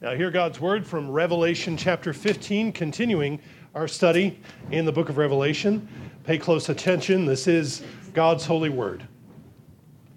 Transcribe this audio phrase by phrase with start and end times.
[0.00, 3.40] Now, hear God's word from Revelation chapter 15, continuing
[3.74, 4.38] our study
[4.70, 5.88] in the book of Revelation.
[6.22, 7.26] Pay close attention.
[7.26, 7.82] This is
[8.14, 9.08] God's holy word.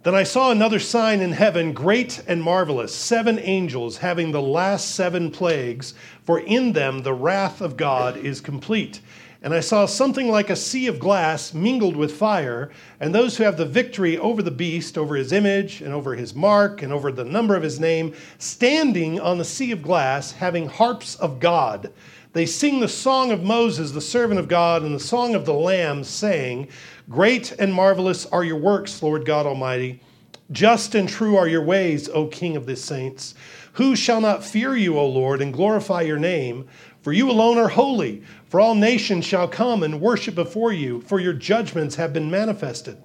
[0.03, 4.93] Then I saw another sign in heaven, great and marvelous, seven angels having the last
[4.93, 9.01] seven plagues, for in them the wrath of God is complete.
[9.43, 12.69] And I saw something like a sea of glass mingled with fire,
[12.99, 16.35] and those who have the victory over the beast, over his image, and over his
[16.35, 20.67] mark, and over the number of his name, standing on the sea of glass, having
[20.67, 21.91] harps of God.
[22.33, 25.53] They sing the song of Moses, the servant of God, and the song of the
[25.53, 26.67] Lamb, saying,
[27.09, 30.01] Great and marvelous are your works, Lord God Almighty.
[30.51, 33.33] Just and true are your ways, O King of the saints.
[33.73, 36.67] Who shall not fear you, O Lord, and glorify your name?
[37.01, 41.21] For you alone are holy, for all nations shall come and worship before you, for
[41.21, 42.97] your judgments have been manifested.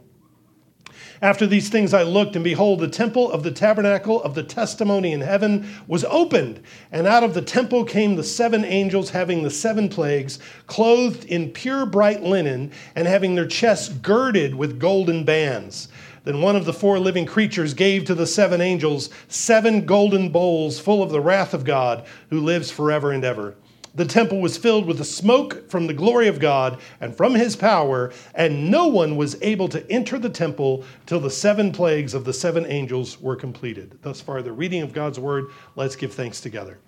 [1.22, 5.12] After these things I looked, and behold, the temple of the tabernacle of the testimony
[5.12, 6.62] in heaven was opened.
[6.90, 11.52] And out of the temple came the seven angels having the seven plagues, clothed in
[11.52, 15.86] pure bright linen, and having their chests girded with golden bands.
[16.24, 20.80] Then one of the four living creatures gave to the seven angels seven golden bowls
[20.80, 23.54] full of the wrath of God, who lives forever and ever
[23.96, 27.56] the temple was filled with the smoke from the glory of God and from his
[27.56, 32.24] power, and no one was able to enter the temple till the seven plagues of
[32.24, 33.98] the seven angels were completed.
[34.02, 35.46] Thus far, the reading of God's word.
[35.76, 36.78] Let's give thanks together.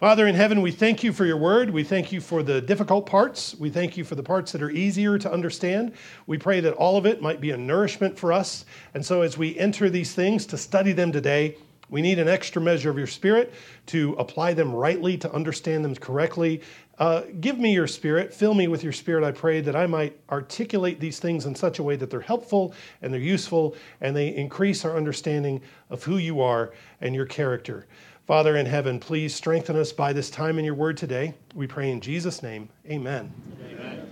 [0.00, 1.70] Father in heaven, we thank you for your word.
[1.70, 3.54] We thank you for the difficult parts.
[3.54, 5.92] We thank you for the parts that are easier to understand.
[6.26, 8.64] We pray that all of it might be a nourishment for us.
[8.94, 11.56] And so, as we enter these things to study them today,
[11.88, 13.52] we need an extra measure of your spirit
[13.86, 16.62] to apply them rightly, to understand them correctly.
[16.98, 20.18] Uh, give me your spirit, fill me with your spirit, I pray, that I might
[20.30, 24.34] articulate these things in such a way that they're helpful and they're useful and they
[24.34, 27.86] increase our understanding of who you are and your character.
[28.26, 31.34] Father in heaven, please strengthen us by this time in your word today.
[31.54, 32.68] We pray in Jesus' name.
[32.88, 33.32] Amen.
[33.68, 34.08] Amen.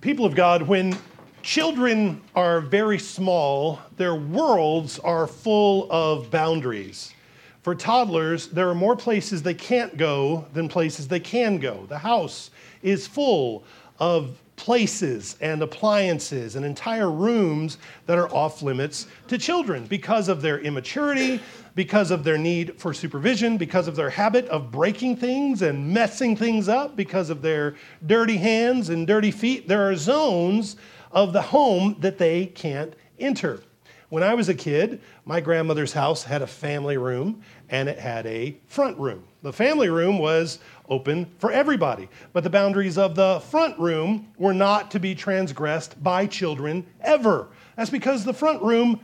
[0.00, 0.96] People of God, when
[1.46, 7.14] children are very small, their worlds are full of boundaries.
[7.62, 11.86] For toddlers, there are more places they can't go than places they can go.
[11.88, 12.50] The house
[12.82, 13.62] is full
[14.00, 20.42] of places and appliances and entire rooms that are off limits to children because of
[20.42, 21.40] their immaturity,
[21.76, 26.34] because of their need for supervision, because of their habit of breaking things and messing
[26.34, 29.68] things up, because of their dirty hands and dirty feet.
[29.68, 30.74] There are zones
[31.16, 33.62] of the home that they can't enter.
[34.10, 38.26] When I was a kid, my grandmother's house had a family room and it had
[38.26, 39.24] a front room.
[39.42, 40.58] The family room was
[40.90, 46.00] open for everybody, but the boundaries of the front room were not to be transgressed
[46.02, 47.48] by children ever.
[47.76, 49.00] That's because the front room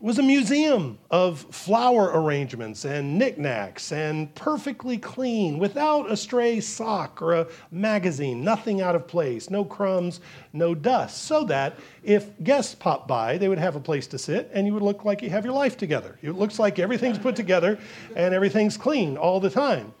[0.00, 7.20] was a museum of flower arrangements and knickknacks and perfectly clean, without a stray sock
[7.20, 10.20] or a magazine, nothing out of place, no crumbs,
[10.52, 14.48] no dust, so that if guests pop by, they would have a place to sit
[14.52, 16.16] and you would look like you have your life together.
[16.22, 17.76] It looks like everything's put together
[18.14, 19.92] and everything's clean all the time.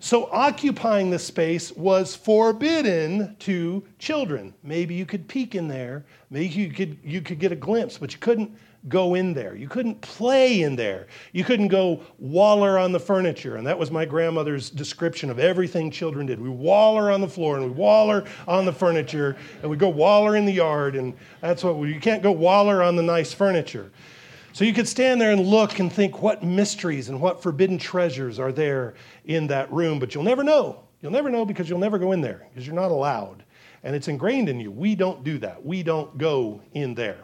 [0.00, 4.52] So, occupying the space was forbidden to children.
[4.62, 8.12] Maybe you could peek in there, maybe you could, you could get a glimpse, but
[8.12, 8.54] you couldn't
[8.88, 9.56] go in there.
[9.56, 11.06] You couldn't play in there.
[11.32, 13.56] You couldn't go waller on the furniture.
[13.56, 16.40] And that was my grandmother's description of everything children did.
[16.40, 20.36] We waller on the floor and we waller on the furniture and we go waller
[20.36, 20.96] in the yard.
[20.96, 23.90] And that's what we, you can't go waller on the nice furniture.
[24.52, 28.38] So you could stand there and look and think what mysteries and what forbidden treasures
[28.38, 28.94] are there
[29.24, 30.84] in that room, but you'll never know.
[31.00, 33.44] You'll never know because you'll never go in there because you're not allowed.
[33.82, 34.70] And it's ingrained in you.
[34.70, 35.64] We don't do that.
[35.64, 37.23] We don't go in there.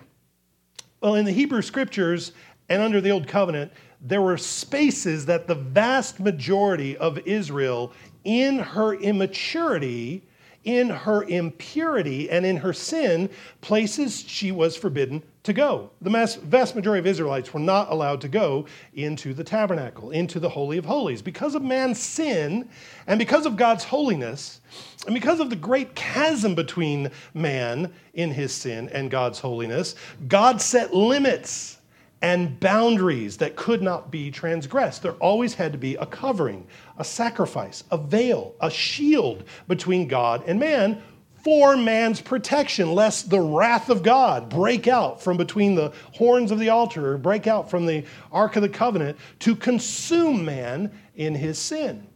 [1.01, 2.33] Well, in the Hebrew scriptures
[2.69, 3.73] and under the Old Covenant,
[4.03, 7.93] there were spaces that the vast majority of Israel,
[8.25, 10.23] in her immaturity,
[10.65, 13.31] in her impurity, and in her sin,
[13.63, 15.91] places she was forbidden to go.
[16.03, 20.51] The vast majority of Israelites were not allowed to go into the tabernacle, into the
[20.51, 21.23] Holy of Holies.
[21.23, 22.69] Because of man's sin
[23.07, 24.60] and because of God's holiness,
[25.07, 29.95] and because of the great chasm between man in his sin and God's holiness,
[30.29, 31.79] God set limits
[32.23, 35.03] and boundaries that could not be transgressed.
[35.03, 36.67] There always had to be a covering,
[36.99, 41.03] a sacrifice, a veil, a shield between God and man
[41.43, 46.59] for man's protection, lest the wrath of God break out from between the horns of
[46.59, 51.35] the altar or break out from the Ark of the Covenant to consume man in
[51.35, 52.07] his sin.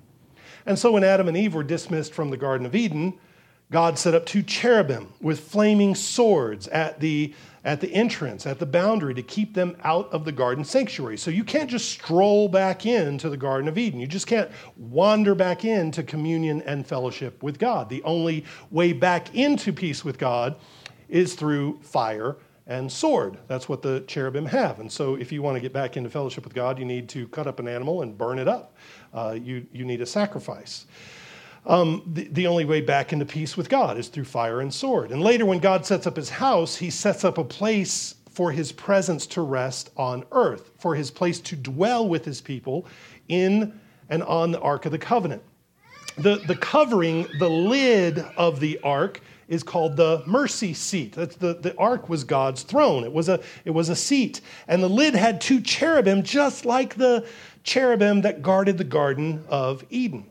[0.66, 3.19] And so when Adam and Eve were dismissed from the Garden of Eden,
[3.70, 7.34] God set up two cherubim with flaming swords at the,
[7.64, 11.16] at the entrance, at the boundary, to keep them out of the garden sanctuary.
[11.16, 14.00] So you can't just stroll back into the Garden of Eden.
[14.00, 17.88] You just can't wander back into communion and fellowship with God.
[17.88, 20.56] The only way back into peace with God
[21.08, 22.37] is through fire
[22.67, 23.38] and sword.
[23.46, 24.81] That's what the cherubim have.
[24.81, 27.28] And so, if you want to get back into fellowship with God, you need to
[27.28, 28.75] cut up an animal and burn it up.
[29.14, 30.87] Uh, you, you need a sacrifice.
[31.66, 35.12] Um, the, the only way back into peace with God is through fire and sword.
[35.12, 38.72] And later, when God sets up his house, he sets up a place for his
[38.72, 42.87] presence to rest on earth, for his place to dwell with his people
[43.28, 43.78] in
[44.11, 45.43] and on the Ark of the Covenant.
[46.19, 51.12] The, the covering, the lid of the ark, is called the mercy seat.
[51.12, 53.05] That's the, the ark was God's throne.
[53.05, 54.40] It was, a, it was a seat.
[54.69, 57.26] And the lid had two cherubim, just like the
[57.64, 60.26] cherubim that guarded the Garden of Eden.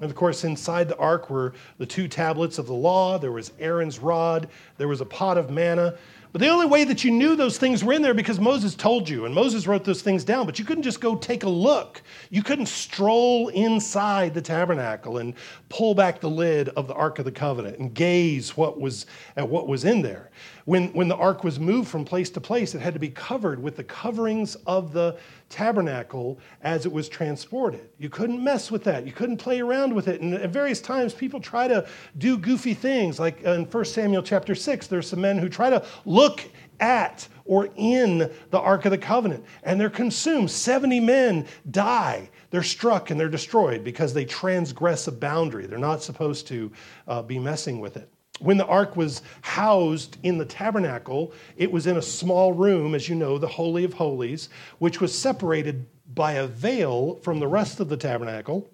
[0.00, 3.52] And of course, inside the ark were the two tablets of the law, there was
[3.60, 4.48] Aaron's rod,
[4.78, 5.96] there was a pot of manna.
[6.32, 9.08] But the only way that you knew those things were in there because Moses told
[9.08, 12.02] you, and Moses wrote those things down, but you couldn't just go take a look.
[12.30, 15.34] You couldn't stroll inside the tabernacle and
[15.68, 19.06] pull back the lid of the Ark of the Covenant and gaze what was,
[19.36, 20.30] at what was in there.
[20.66, 23.60] When, when the ark was moved from place to place, it had to be covered
[23.60, 25.16] with the coverings of the
[25.48, 27.88] tabernacle as it was transported.
[27.98, 29.04] You couldn't mess with that.
[29.04, 30.20] You couldn't play around with it.
[30.20, 31.88] And at various times, people try to
[32.18, 33.18] do goofy things.
[33.18, 36.19] Like in 1 Samuel chapter 6, there's some men who try to look
[36.80, 40.50] at or in the Ark of the Covenant, and they're consumed.
[40.50, 42.30] 70 men die.
[42.50, 45.66] They're struck and they're destroyed because they transgress a boundary.
[45.66, 46.72] They're not supposed to
[47.06, 48.10] uh, be messing with it.
[48.40, 53.08] When the ark was housed in the tabernacle, it was in a small room, as
[53.08, 57.80] you know, the Holy of Holies, which was separated by a veil from the rest
[57.80, 58.70] of the tabernacle.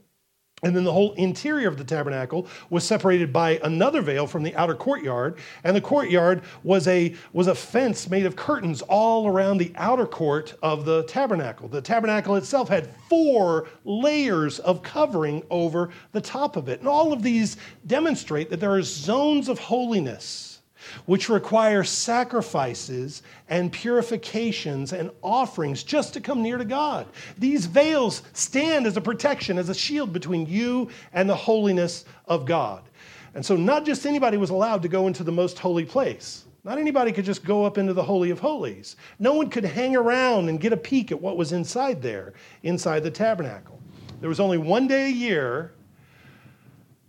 [0.62, 4.56] And then the whole interior of the tabernacle was separated by another veil from the
[4.56, 5.36] outer courtyard.
[5.64, 10.06] And the courtyard was a, was a fence made of curtains all around the outer
[10.06, 11.68] court of the tabernacle.
[11.68, 16.80] The tabernacle itself had four layers of covering over the top of it.
[16.80, 20.55] And all of these demonstrate that there are zones of holiness
[21.06, 27.06] which require sacrifices and purifications and offerings just to come near to God.
[27.38, 32.46] These veils stand as a protection, as a shield between you and the holiness of
[32.46, 32.82] God.
[33.34, 36.46] And so, not just anybody was allowed to go into the most holy place.
[36.64, 38.96] Not anybody could just go up into the Holy of Holies.
[39.20, 42.32] No one could hang around and get a peek at what was inside there,
[42.64, 43.80] inside the tabernacle.
[44.20, 45.74] There was only one day a year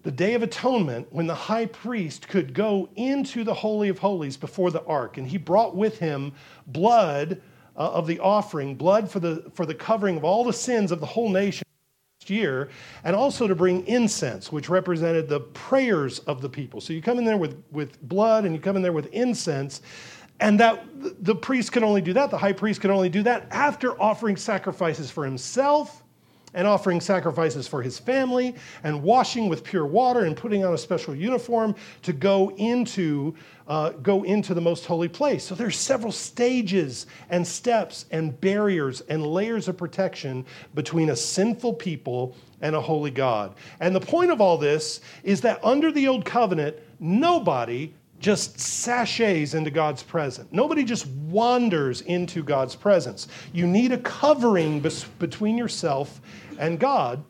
[0.08, 4.38] the Day of Atonement, when the high priest could go into the Holy of Holies
[4.38, 6.32] before the ark, and he brought with him
[6.66, 7.42] blood
[7.76, 11.02] uh, of the offering, blood for the, for the covering of all the sins of
[11.02, 11.68] the whole nation
[12.28, 12.70] year,
[13.04, 16.80] and also to bring incense, which represented the prayers of the people.
[16.80, 19.82] So you come in there with, with blood and you come in there with incense.
[20.40, 20.86] And that
[21.22, 24.38] the priest could only do that, the high priest could only do that after offering
[24.38, 26.06] sacrifices for himself
[26.58, 30.78] and offering sacrifices for his family and washing with pure water and putting on a
[30.78, 33.34] special uniform to go into
[33.68, 35.44] uh, go into the most holy place.
[35.44, 41.74] So there's several stages and steps and barriers and layers of protection between a sinful
[41.74, 43.54] people and a holy god.
[43.80, 49.54] And the point of all this is that under the old covenant nobody just sashays
[49.54, 50.48] into God's presence.
[50.52, 53.28] Nobody just wanders into God's presence.
[53.54, 56.20] You need a covering bes- between yourself
[56.58, 57.24] and God.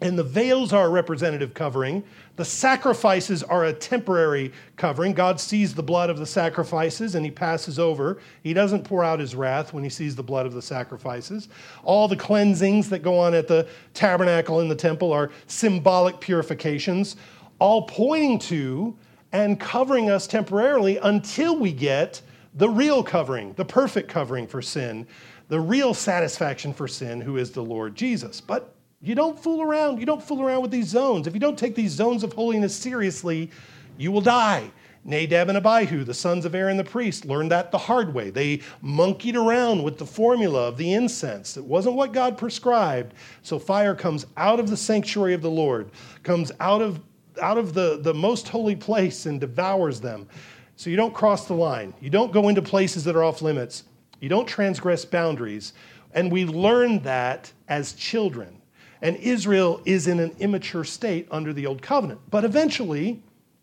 [0.00, 2.04] And the veils are a representative covering.
[2.36, 5.12] The sacrifices are a temporary covering.
[5.12, 8.18] God sees the blood of the sacrifices and he passes over.
[8.44, 11.48] He doesn't pour out his wrath when he sees the blood of the sacrifices.
[11.82, 17.16] All the cleansings that go on at the tabernacle in the temple are symbolic purifications,
[17.58, 18.96] all pointing to
[19.32, 22.22] and covering us temporarily until we get
[22.54, 25.06] the real covering, the perfect covering for sin,
[25.48, 28.40] the real satisfaction for sin, who is the Lord Jesus.
[28.40, 30.00] But you don't fool around.
[30.00, 31.26] You don't fool around with these zones.
[31.26, 33.50] If you don't take these zones of holiness seriously,
[33.96, 34.70] you will die.
[35.04, 38.30] Nadab and Abihu, the sons of Aaron the priest, learned that the hard way.
[38.30, 41.56] They monkeyed around with the formula of the incense.
[41.56, 43.14] It wasn't what God prescribed.
[43.42, 45.90] So fire comes out of the sanctuary of the Lord,
[46.24, 47.00] comes out of,
[47.38, 50.28] out of the, the most holy place and devours them.
[50.76, 51.92] So you don't cross the line.
[52.00, 53.84] You don't go into places that are off limits.
[54.20, 55.72] You don't transgress boundaries.
[56.14, 58.60] And we learn that as children.
[59.02, 62.20] And Israel is in an immature state under the old covenant.
[62.30, 63.22] But eventually,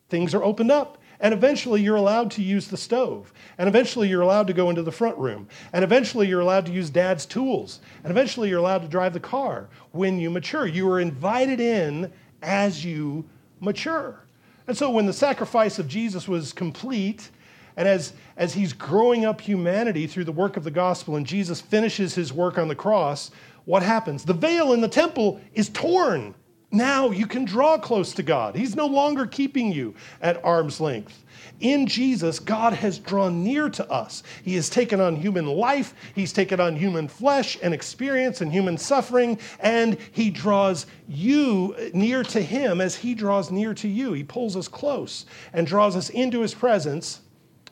[0.09, 0.97] things are opened up.
[1.19, 3.31] And eventually, you're allowed to use the stove.
[3.57, 5.47] And eventually, you're allowed to go into the front room.
[5.71, 7.79] And eventually, you're allowed to use dad's tools.
[8.03, 10.67] And eventually, you're allowed to drive the car when you mature.
[10.67, 13.25] You are invited in as you
[13.59, 14.19] mature.
[14.67, 17.29] And so when the sacrifice of Jesus was complete,
[17.77, 21.61] and as, as he's growing up humanity through the work of the gospel, and Jesus
[21.61, 23.31] finishes his work on the cross,
[23.65, 24.23] what happens?
[24.23, 26.33] The veil in the temple is torn.
[26.71, 28.55] Now you can draw close to God.
[28.55, 31.23] He's no longer keeping you at arm's length.
[31.59, 34.23] In Jesus, God has drawn near to us.
[34.43, 38.77] He has taken on human life, He's taken on human flesh and experience and human
[38.77, 44.13] suffering, and He draws you near to Him as He draws near to you.
[44.13, 47.21] He pulls us close and draws us into His presence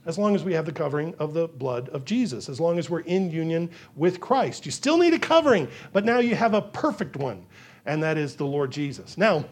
[0.05, 2.89] as long as we have the covering of the blood of Jesus, as long as
[2.89, 4.65] we're in union with Christ.
[4.65, 7.45] You still need a covering, but now you have a perfect one,
[7.85, 9.17] and that is the Lord Jesus.
[9.17, 9.45] Now,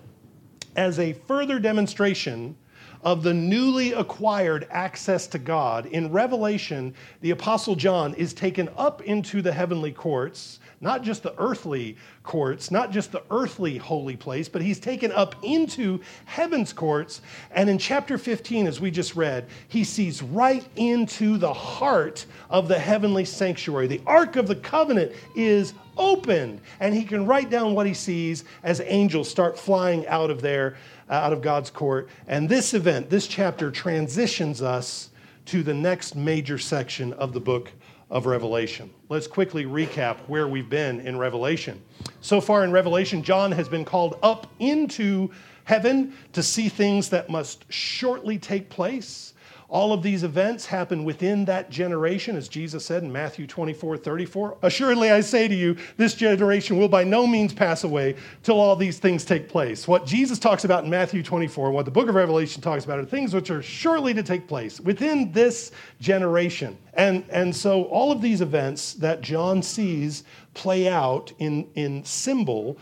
[0.75, 2.55] as a further demonstration
[3.03, 9.01] of the newly acquired access to God, in Revelation, the Apostle John is taken up
[9.01, 14.49] into the heavenly courts, not just the earthly courts, not just the earthly holy place,
[14.49, 17.21] but he's taken up into heaven's courts.
[17.51, 22.67] And in chapter 15, as we just read, he sees right into the heart of
[22.67, 23.87] the heavenly sanctuary.
[23.87, 28.43] The Ark of the Covenant is opened, and he can write down what he sees
[28.63, 30.77] as angels start flying out of there
[31.11, 32.07] Uh, out of God's court.
[32.25, 35.09] And this event, this chapter, transitions us
[35.47, 37.69] to the next major section of the book
[38.09, 38.89] of Revelation.
[39.09, 41.81] Let's quickly recap where we've been in Revelation.
[42.21, 45.29] So far in Revelation, John has been called up into
[45.65, 49.33] heaven to see things that must shortly take place.
[49.71, 54.57] All of these events happen within that generation, as Jesus said in Matthew 24 34.
[54.63, 58.75] Assuredly, I say to you, this generation will by no means pass away till all
[58.75, 59.87] these things take place.
[59.87, 62.99] What Jesus talks about in Matthew 24, and what the book of Revelation talks about,
[62.99, 66.77] are things which are surely to take place within this generation.
[66.95, 72.77] And, and so, all of these events that John sees play out in, in symbol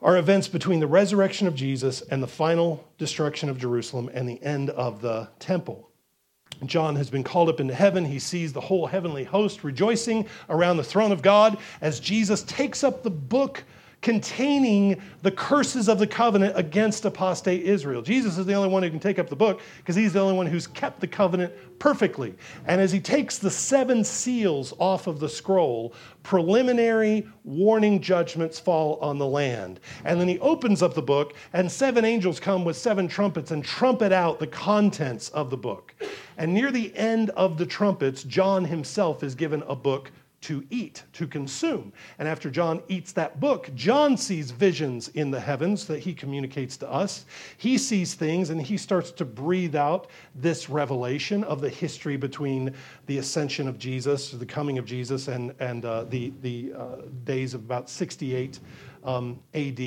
[0.00, 4.40] are events between the resurrection of Jesus and the final destruction of Jerusalem and the
[4.44, 5.88] end of the temple.
[6.68, 8.04] John has been called up into heaven.
[8.04, 12.84] He sees the whole heavenly host rejoicing around the throne of God as Jesus takes
[12.84, 13.64] up the book
[14.02, 18.02] containing the curses of the covenant against apostate Israel.
[18.02, 20.34] Jesus is the only one who can take up the book because he's the only
[20.34, 22.34] one who's kept the covenant perfectly.
[22.66, 28.98] And as he takes the seven seals off of the scroll, preliminary warning judgments fall
[29.00, 29.80] on the land.
[30.04, 33.64] And then he opens up the book, and seven angels come with seven trumpets and
[33.64, 35.94] trumpet out the contents of the book.
[36.38, 40.10] And near the end of the trumpets, John himself is given a book
[40.42, 41.92] to eat, to consume.
[42.18, 46.76] And after John eats that book, John sees visions in the heavens that he communicates
[46.78, 47.24] to us.
[47.56, 52.74] He sees things and he starts to breathe out this revelation of the history between
[53.06, 57.54] the ascension of Jesus, the coming of Jesus, and, and uh, the, the uh, days
[57.54, 58.58] of about 68
[59.04, 59.80] um, AD.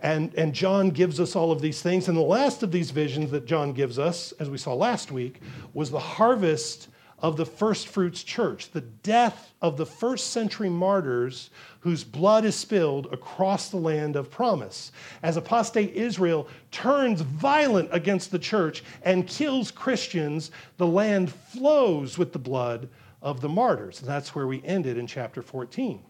[0.00, 2.08] And, and John gives us all of these things.
[2.08, 5.40] And the last of these visions that John gives us, as we saw last week,
[5.72, 6.88] was the harvest
[7.24, 11.48] of the first fruits church, the death of the first century martyrs
[11.80, 14.92] whose blood is spilled across the land of promise.
[15.22, 22.34] As apostate Israel turns violent against the church and kills Christians, the land flows with
[22.34, 22.90] the blood
[23.22, 24.00] of the martyrs.
[24.00, 26.02] And that's where we ended in chapter 14.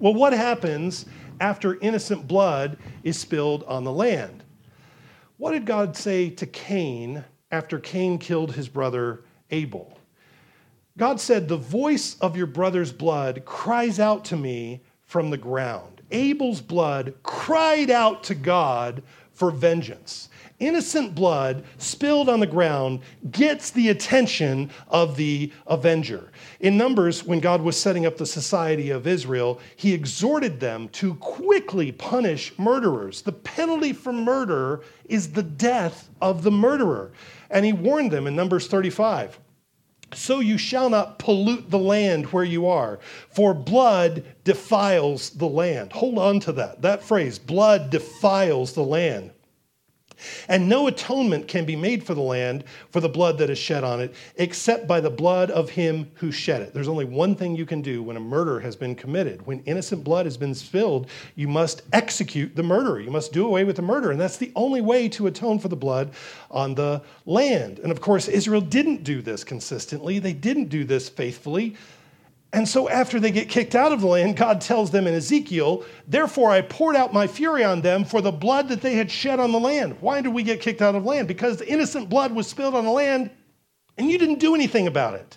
[0.00, 1.06] Well, what happens
[1.38, 4.42] after innocent blood is spilled on the land?
[5.36, 7.22] What did God say to Cain
[7.52, 9.22] after Cain killed his brother
[9.52, 9.96] Abel?
[10.96, 16.02] God said, The voice of your brother's blood cries out to me from the ground.
[16.12, 20.28] Abel's blood cried out to God for vengeance.
[20.60, 23.00] Innocent blood spilled on the ground
[23.32, 26.30] gets the attention of the avenger.
[26.60, 31.14] In Numbers, when God was setting up the society of Israel, he exhorted them to
[31.16, 33.22] quickly punish murderers.
[33.22, 37.10] The penalty for murder is the death of the murderer.
[37.50, 39.40] And he warned them in Numbers 35
[40.16, 42.98] so you shall not pollute the land where you are,
[43.30, 45.92] for blood defiles the land.
[45.92, 46.82] Hold on to that.
[46.82, 49.30] That phrase, blood defiles the land.
[50.48, 53.84] And no atonement can be made for the land for the blood that is shed
[53.84, 56.74] on it, except by the blood of him who shed it.
[56.74, 59.46] There's only one thing you can do when a murder has been committed.
[59.46, 63.00] When innocent blood has been spilled, you must execute the murderer.
[63.00, 64.10] You must do away with the murder.
[64.10, 66.12] And that's the only way to atone for the blood
[66.50, 67.78] on the land.
[67.78, 71.76] And of course, Israel didn't do this consistently, they didn't do this faithfully.
[72.54, 75.84] And so, after they get kicked out of the land, God tells them in Ezekiel,
[76.06, 79.40] Therefore I poured out my fury on them for the blood that they had shed
[79.40, 79.96] on the land.
[80.00, 81.26] Why did we get kicked out of land?
[81.26, 83.30] Because the innocent blood was spilled on the land
[83.98, 85.36] and you didn't do anything about it.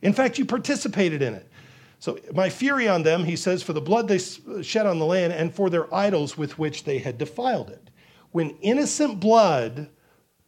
[0.00, 1.50] In fact, you participated in it.
[1.98, 4.18] So, my fury on them, he says, for the blood they
[4.62, 7.90] shed on the land and for their idols with which they had defiled it.
[8.30, 9.90] When innocent blood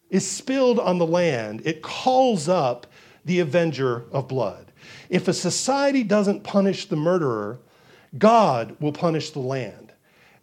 [0.09, 2.87] is spilled on the land, it calls up
[3.25, 4.70] the avenger of blood.
[5.09, 7.61] If a society doesn't punish the murderer,
[8.19, 9.93] God will punish the land.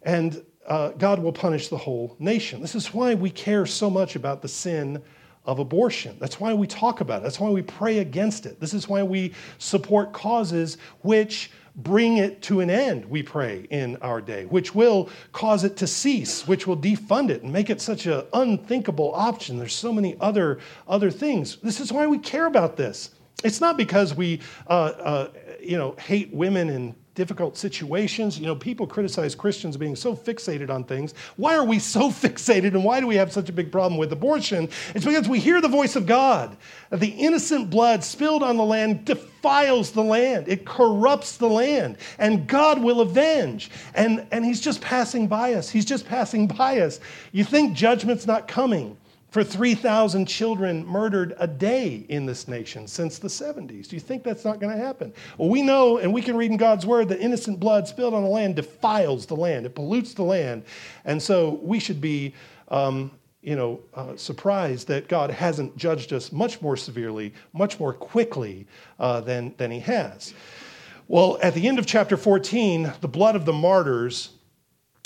[0.02, 2.60] And uh, God will punish the whole nation.
[2.60, 5.02] This is why we care so much about the sin
[5.44, 6.16] of abortion.
[6.20, 7.22] That's why we talk about it.
[7.22, 8.60] That's why we pray against it.
[8.60, 13.96] This is why we support causes which bring it to an end, we pray in
[13.98, 17.80] our day, which will cause it to cease, which will defund it and make it
[17.80, 19.58] such an unthinkable option.
[19.58, 21.56] There's so many other, other things.
[21.62, 23.10] This is why we care about this.
[23.44, 25.28] It's not because we, uh, uh,
[25.60, 28.38] you know, hate women in difficult situations.
[28.38, 31.14] You know, people criticize Christians being so fixated on things.
[31.36, 34.12] Why are we so fixated and why do we have such a big problem with
[34.12, 34.68] abortion?
[34.94, 36.56] It's because we hear the voice of God.
[36.90, 42.46] The innocent blood spilled on the land defiles the land, it corrupts the land, and
[42.46, 43.70] God will avenge.
[43.94, 45.70] And, and He's just passing by us.
[45.70, 46.98] He's just passing by us.
[47.30, 48.96] You think judgment's not coming
[49.30, 53.88] for 3,000 children murdered a day in this nation since the 70s.
[53.88, 55.12] Do you think that's not going to happen?
[55.36, 58.22] Well, we know, and we can read in God's word, that innocent blood spilled on
[58.22, 60.64] the land defiles the land, it pollutes the land.
[61.04, 62.34] And so we should be.
[62.68, 67.94] Um, you know, uh, surprised that God hasn't judged us much more severely, much more
[67.94, 68.66] quickly
[68.98, 70.34] uh, than, than He has.
[71.06, 74.30] Well, at the end of chapter 14, the blood of the martyrs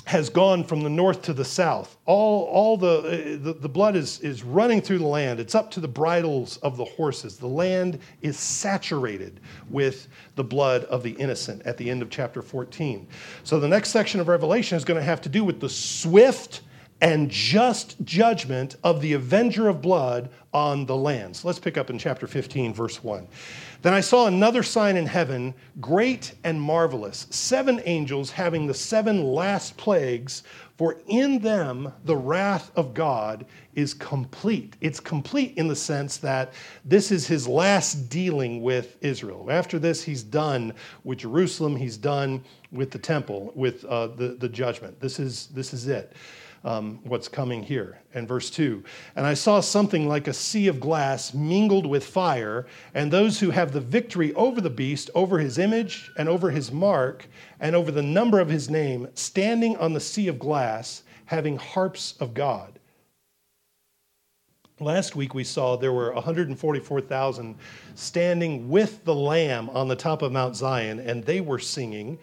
[0.05, 1.97] has gone from the north to the south.
[2.07, 5.39] All, all the, uh, the, the, blood is, is running through the land.
[5.39, 7.39] It's up to the bridles of the horses.
[7.39, 9.41] The land is saturated
[9.71, 13.07] with the blood of the innocent at the end of chapter 14.
[13.45, 16.63] So the next section of Revelation is going to have to do with the swift
[17.01, 21.37] and just judgment of the avenger of blood on the land.
[21.37, 23.27] So let's pick up in chapter 15, verse 1.
[23.83, 29.25] Then I saw another sign in heaven, great and marvelous, seven angels having the seven
[29.25, 30.45] last plagues,
[30.79, 34.77] for in them the wrath of God is complete.
[34.81, 36.53] It's complete in the sense that
[36.85, 39.49] this is his last dealing with Israel.
[39.51, 44.49] After this, he's done with Jerusalem, he's done with the temple, with uh, the, the
[44.49, 45.01] judgment.
[45.01, 46.15] This is, this is it
[46.65, 47.99] um, what's coming here.
[48.15, 48.83] And verse 2
[49.17, 53.51] And I saw something like a sea of glass mingled with fire, and those who
[53.51, 57.27] have the victory over the beast, over his image, and over his mark,
[57.61, 62.15] and over the number of his name, standing on the sea of glass, having harps
[62.21, 62.79] of God.
[64.81, 67.57] Last week we saw there were 144,000
[67.95, 72.19] standing with the Lamb on the top of Mount Zion, and they were singing.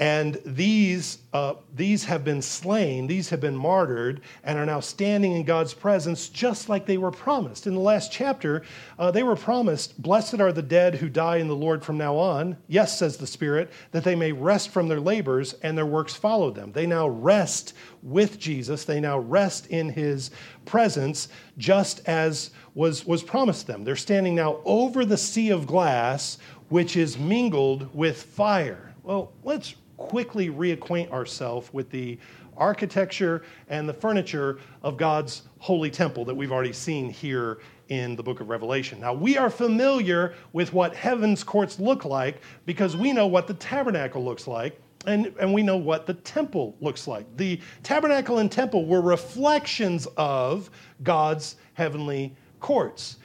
[0.00, 5.32] And these, uh, these have been slain, these have been martyred, and are now standing
[5.32, 7.66] in God's presence just like they were promised.
[7.66, 8.62] In the last chapter,
[8.98, 12.16] uh, they were promised, Blessed are the dead who die in the Lord from now
[12.16, 12.56] on.
[12.66, 16.50] Yes, says the Spirit, that they may rest from their labors and their works follow
[16.50, 16.72] them.
[16.72, 20.30] They now rest with Jesus, they now rest in his
[20.64, 23.84] presence, just as was, was promised them.
[23.84, 26.38] They're standing now over the sea of glass,
[26.70, 28.94] which is mingled with fire.
[29.02, 32.18] Well, let's quickly reacquaint ourselves with the
[32.56, 37.60] architecture and the furniture of God's holy temple that we've already seen here
[37.90, 38.98] in the book of Revelation.
[38.98, 43.54] Now, we are familiar with what heaven's courts look like because we know what the
[43.54, 44.80] tabernacle looks like.
[45.06, 47.24] And, and we know what the temple looks like.
[47.36, 50.70] The tabernacle and temple were reflections of
[51.02, 53.16] God's heavenly courts.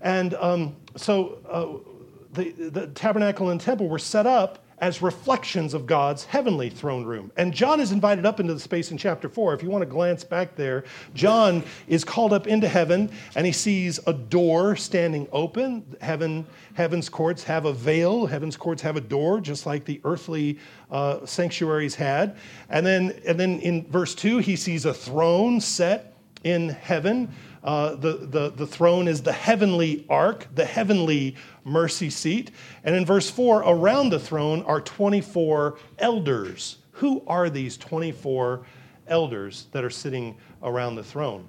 [0.00, 1.90] And um, so uh,
[2.34, 7.32] the, the tabernacle and temple were set up as reflections of God's heavenly throne room.
[7.38, 9.54] And John is invited up into the space in chapter 4.
[9.54, 13.52] If you want to glance back there, John is called up into heaven and he
[13.52, 15.96] sees a door standing open.
[16.02, 20.58] Heaven, heaven's courts have a veil, heaven's courts have a door, just like the earthly
[20.90, 22.36] uh, sanctuaries had.
[22.68, 26.13] And then, and then in verse 2, he sees a throne set
[26.44, 32.50] in heaven uh, the, the, the throne is the heavenly ark, the heavenly mercy seat.
[32.84, 36.76] And in verse 4, around the throne are 24 elders.
[36.92, 38.66] Who are these 24
[39.08, 41.48] elders that are sitting around the throne?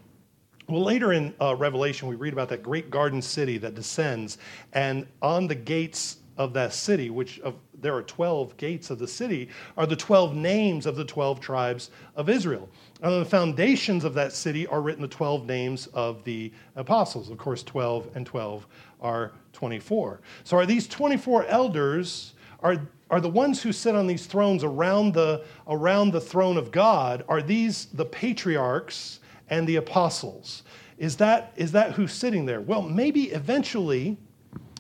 [0.70, 4.40] Well, later in uh, Revelation, we read about that great garden city that descends,
[4.74, 9.08] and on the gates of that city, which of, there are 12 gates of the
[9.08, 12.70] city, are the 12 names of the 12 tribes of Israel.
[13.02, 17.30] And on the foundations of that city are written the 12 names of the apostles.
[17.30, 18.68] Of course, 12 and 12
[19.02, 20.22] are 24.
[20.44, 25.14] So are these 24 elders, are, are the ones who sit on these thrones around
[25.14, 29.20] the, around the throne of God, are these the patriarchs
[29.50, 30.64] and the apostles?
[30.98, 32.62] Is that, is that who's sitting there?
[32.62, 34.18] Well, maybe eventually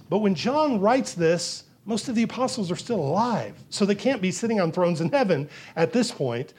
[0.09, 4.21] but when John writes this, most of the apostles are still alive, so they can't
[4.21, 6.53] be sitting on thrones in heaven at this point.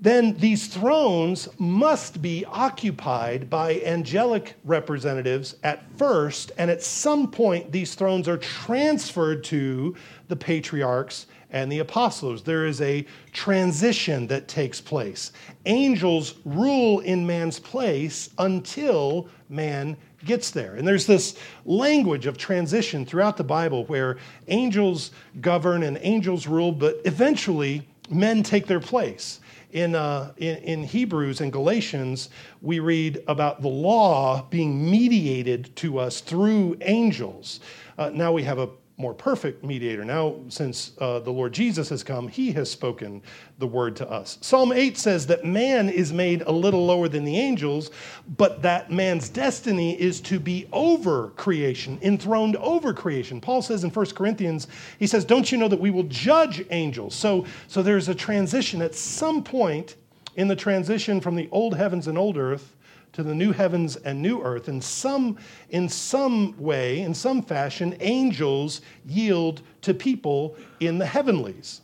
[0.00, 7.72] then these thrones must be occupied by angelic representatives at first, and at some point,
[7.72, 9.96] these thrones are transferred to
[10.28, 12.42] the patriarchs and the apostles.
[12.42, 15.32] There is a transition that takes place.
[15.66, 20.74] Angels rule in man's place until man gets there.
[20.74, 26.72] And there's this language of transition throughout the Bible where angels govern and angels rule,
[26.72, 29.40] but eventually men take their place
[29.72, 32.30] in, uh, in, in, Hebrews and Galatians,
[32.62, 37.60] we read about the law being mediated to us through angels.
[37.98, 40.04] Uh, now we have a more perfect mediator.
[40.04, 43.22] Now, since uh, the Lord Jesus has come, he has spoken
[43.58, 44.38] the word to us.
[44.40, 47.92] Psalm 8 says that man is made a little lower than the angels,
[48.36, 53.40] but that man's destiny is to be over creation, enthroned over creation.
[53.40, 54.66] Paul says in 1 Corinthians,
[54.98, 57.14] he says, Don't you know that we will judge angels?
[57.14, 59.94] So, so there's a transition at some point
[60.34, 62.74] in the transition from the old heavens and old earth
[63.12, 64.68] to the new heavens and new earth.
[64.68, 65.38] In some,
[65.70, 71.80] in some way, in some fashion, angels yield to people in the heavenlies.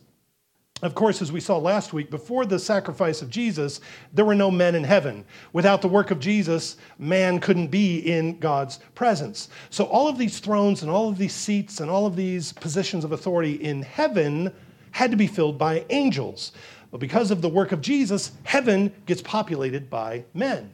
[0.81, 3.79] Of course, as we saw last week, before the sacrifice of Jesus,
[4.13, 5.23] there were no men in heaven.
[5.53, 9.47] Without the work of Jesus, man couldn't be in God's presence.
[9.69, 13.05] So, all of these thrones and all of these seats and all of these positions
[13.05, 14.53] of authority in heaven
[14.91, 16.51] had to be filled by angels.
[16.91, 20.71] But because of the work of Jesus, heaven gets populated by men.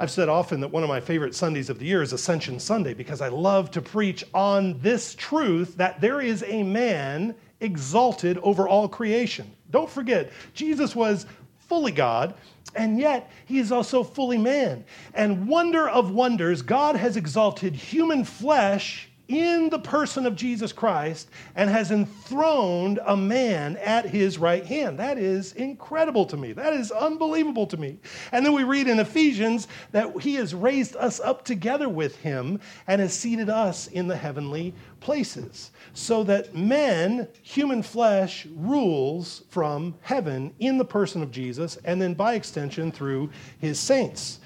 [0.00, 2.94] I've said often that one of my favorite Sundays of the year is Ascension Sunday
[2.94, 8.66] because I love to preach on this truth that there is a man exalted over
[8.66, 9.54] all creation.
[9.70, 11.26] Don't forget, Jesus was
[11.68, 12.32] fully God,
[12.74, 14.86] and yet he is also fully man.
[15.12, 21.30] And wonder of wonders, God has exalted human flesh in the person of Jesus Christ
[21.54, 24.98] and has enthroned a man at his right hand.
[24.98, 26.52] That is incredible to me.
[26.52, 27.98] That is unbelievable to me.
[28.32, 32.58] And then we read in Ephesians that he has raised us up together with him
[32.88, 39.94] and has seated us in the heavenly places so that men, human flesh, rules from
[40.00, 44.40] heaven in the person of Jesus and then by extension through his saints.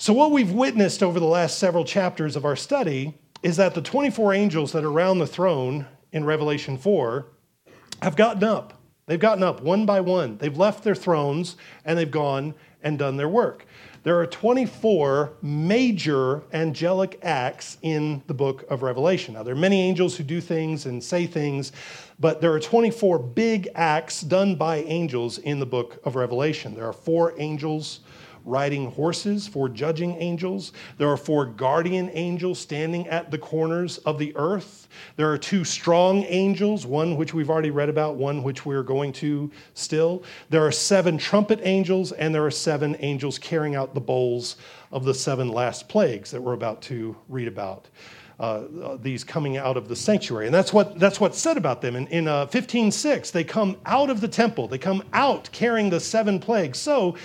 [0.00, 3.82] So, what we've witnessed over the last several chapters of our study is that the
[3.82, 7.26] 24 angels that are around the throne in Revelation 4
[8.02, 8.74] have gotten up.
[9.06, 10.36] They've gotten up one by one.
[10.38, 13.64] They've left their thrones and they've gone and done their work.
[14.04, 19.34] There are 24 major angelic acts in the book of Revelation.
[19.34, 21.72] Now, there are many angels who do things and say things,
[22.18, 26.74] but there are 24 big acts done by angels in the book of Revelation.
[26.74, 28.00] There are four angels
[28.48, 30.72] riding horses, four judging angels.
[30.96, 34.88] There are four guardian angels standing at the corners of the earth.
[35.16, 39.12] There are two strong angels, one which we've already read about, one which we're going
[39.14, 40.22] to still.
[40.50, 44.56] There are seven trumpet angels, and there are seven angels carrying out the bowls
[44.90, 47.88] of the seven last plagues that we're about to read about.
[48.40, 50.46] Uh, these coming out of the sanctuary.
[50.46, 51.96] And that's, what, that's what's said about them.
[51.96, 54.68] In, in uh, 15.6, they come out of the temple.
[54.68, 56.78] They come out carrying the seven plagues.
[56.78, 57.16] So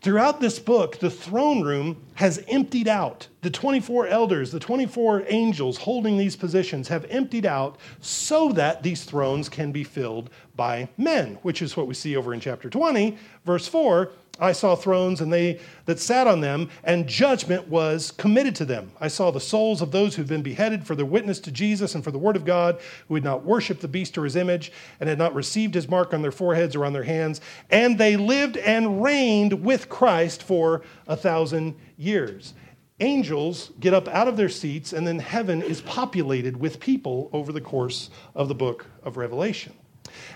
[0.00, 3.26] Throughout this book, the throne room has emptied out.
[3.40, 9.04] The 24 elders, the 24 angels holding these positions have emptied out so that these
[9.04, 13.18] thrones can be filled by men, which is what we see over in chapter 20,
[13.44, 14.12] verse 4.
[14.38, 18.92] I saw thrones and they that sat on them, and judgment was committed to them.
[19.00, 22.04] I saw the souls of those who'd been beheaded for their witness to Jesus and
[22.04, 25.08] for the word of God, who had not worshiped the beast or his image, and
[25.08, 27.40] had not received his mark on their foreheads or on their hands.
[27.70, 32.54] And they lived and reigned with Christ for a thousand years.
[33.00, 37.52] Angels get up out of their seats, and then heaven is populated with people over
[37.52, 39.72] the course of the book of Revelation.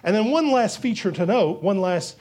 [0.05, 2.17] And then, one last feature to note, one last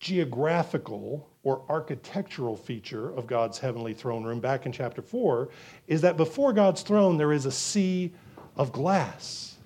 [0.00, 5.48] geographical or architectural feature of God's heavenly throne room back in chapter 4
[5.86, 8.12] is that before God's throne there is a sea
[8.56, 9.56] of glass.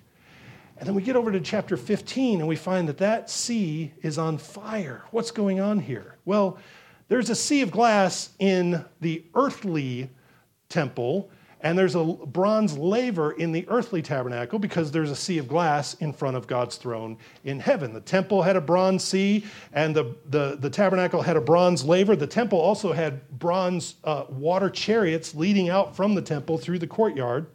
[0.77, 4.17] And then we get over to chapter 15 and we find that that sea is
[4.17, 5.03] on fire.
[5.11, 6.17] What's going on here?
[6.25, 6.57] Well,
[7.09, 10.09] there's a sea of glass in the earthly
[10.69, 11.29] temple
[11.63, 15.93] and there's a bronze laver in the earthly tabernacle because there's a sea of glass
[15.95, 17.93] in front of God's throne in heaven.
[17.93, 22.17] The temple had a bronze sea, and the, the, the tabernacle had a bronze laver.
[22.17, 26.87] The temple also had bronze uh, water chariots leading out from the temple through the
[26.87, 27.47] courtyard.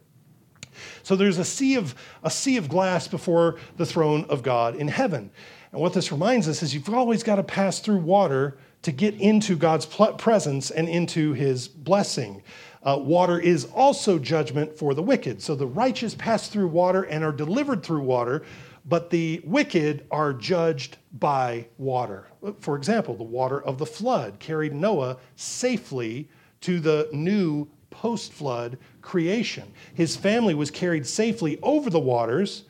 [1.03, 1.93] So there's a sea of
[2.23, 5.29] a sea of glass before the throne of God in heaven.
[5.71, 9.13] And what this reminds us is you've always got to pass through water to get
[9.15, 12.41] into God's presence and into his blessing.
[12.81, 15.41] Uh, water is also judgment for the wicked.
[15.41, 18.43] So the righteous pass through water and are delivered through water,
[18.85, 22.27] but the wicked are judged by water.
[22.61, 26.29] For example, the water of the flood carried Noah safely
[26.61, 29.71] to the new post flood creation.
[29.93, 32.63] His family was carried safely over the waters,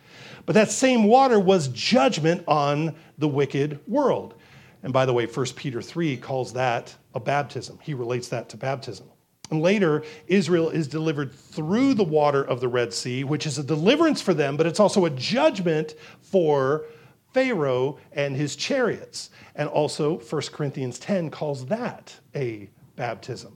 [0.45, 4.36] but that same water was judgment on the wicked world.
[4.82, 7.78] And by the way, 1 Peter 3 calls that a baptism.
[7.82, 9.08] He relates that to baptism.
[9.51, 13.63] And later, Israel is delivered through the water of the Red Sea, which is a
[13.63, 16.85] deliverance for them, but it's also a judgment for
[17.33, 19.31] Pharaoh and his chariots.
[19.55, 23.53] And also, 1 Corinthians 10 calls that a baptism.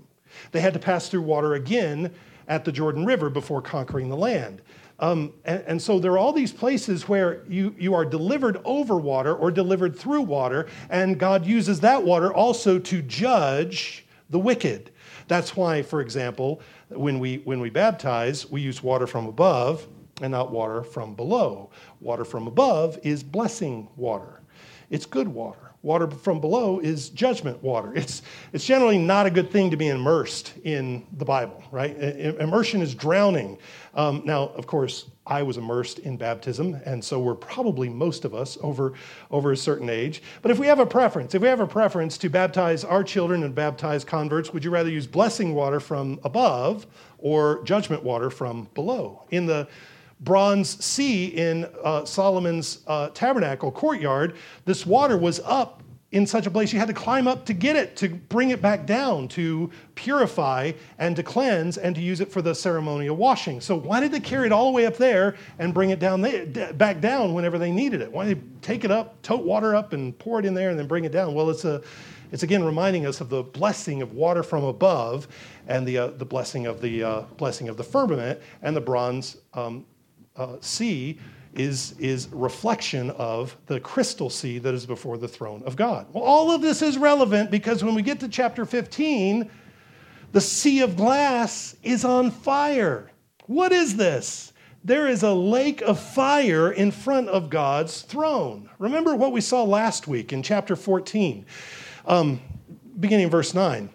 [0.51, 2.13] They had to pass through water again
[2.47, 4.61] at the Jordan River before conquering the land.
[4.99, 8.95] Um, and, and, so there are all these places where you, you are delivered over
[8.95, 14.91] water or delivered through water, and God uses that water also to judge the wicked.
[15.33, 19.87] That's why, for example, when we, when we baptize, we use water from above
[20.21, 21.71] and not water from below.
[21.99, 24.41] Water from above is blessing water,
[24.91, 25.71] it's good water.
[25.81, 27.93] Water from below is judgment water.
[27.95, 28.21] It's,
[28.53, 31.97] it's generally not a good thing to be immersed in the Bible, right?
[31.97, 33.57] Immersion is drowning.
[33.95, 38.33] Um, now, of course, I was immersed in baptism, and so we're probably most of
[38.33, 38.93] us over,
[39.29, 40.23] over a certain age.
[40.41, 43.43] But if we have a preference, if we have a preference to baptize our children
[43.43, 46.87] and baptize converts, would you rather use blessing water from above
[47.19, 49.23] or judgment water from below?
[49.29, 49.67] In the
[50.21, 55.82] bronze sea in uh, Solomon's uh, tabernacle courtyard, this water was up
[56.13, 58.61] in such a place you had to climb up to get it, to bring it
[58.61, 63.59] back down, to purify and to cleanse and to use it for the ceremonial washing.
[63.59, 66.21] So why did they carry it all the way up there and bring it down
[66.77, 68.11] back down whenever they needed it?
[68.11, 70.77] Why did they take it up, tote water up, and pour it in there and
[70.77, 71.33] then bring it down?
[71.33, 71.81] Well, it's a
[72.31, 75.27] it's again reminding us of the blessing of water from above
[75.67, 79.37] and the, uh, the blessing, of the, uh, blessing of the firmament and the bronze
[79.53, 79.85] um,
[80.35, 81.19] uh, sea
[81.55, 86.07] is, is reflection of the crystal sea that is before the throne of God.
[86.11, 89.49] Well, all of this is relevant because when we get to chapter 15,
[90.31, 93.11] the sea of glass is on fire.
[93.45, 94.53] What is this?
[94.83, 98.69] There is a lake of fire in front of God's throne.
[98.79, 101.45] Remember what we saw last week in chapter 14,
[102.05, 102.41] um,
[102.99, 103.89] beginning verse 9.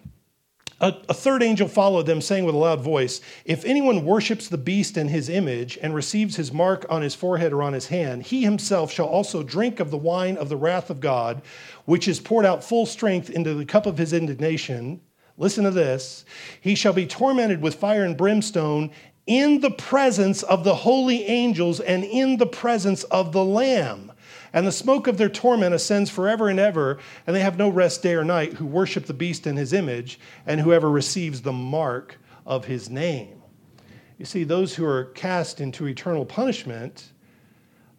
[0.81, 4.57] A, a, third angel followed them, saying with a loud voice, If anyone worships the
[4.57, 8.23] beast and his image, and receives his mark on his forehead or on his hand,
[8.23, 11.41] he himself shall also drink of the wine of the wrath of God,
[11.83, 15.01] which is poured out full strength into the cup of his indignation.
[15.37, 16.25] Listen to this.
[16.59, 18.91] He shall be tormented with fire and brimstone
[19.29, 24.11] in the presence of the holy angels and in the presence of the Lamb.
[24.51, 28.01] And the smoke of their torment ascends forever and ever, and they have no rest
[28.01, 32.17] day or night who worship the beast in his image, and whoever receives the mark
[32.43, 33.43] of his name.
[34.17, 37.11] You see, those who are cast into eternal punishment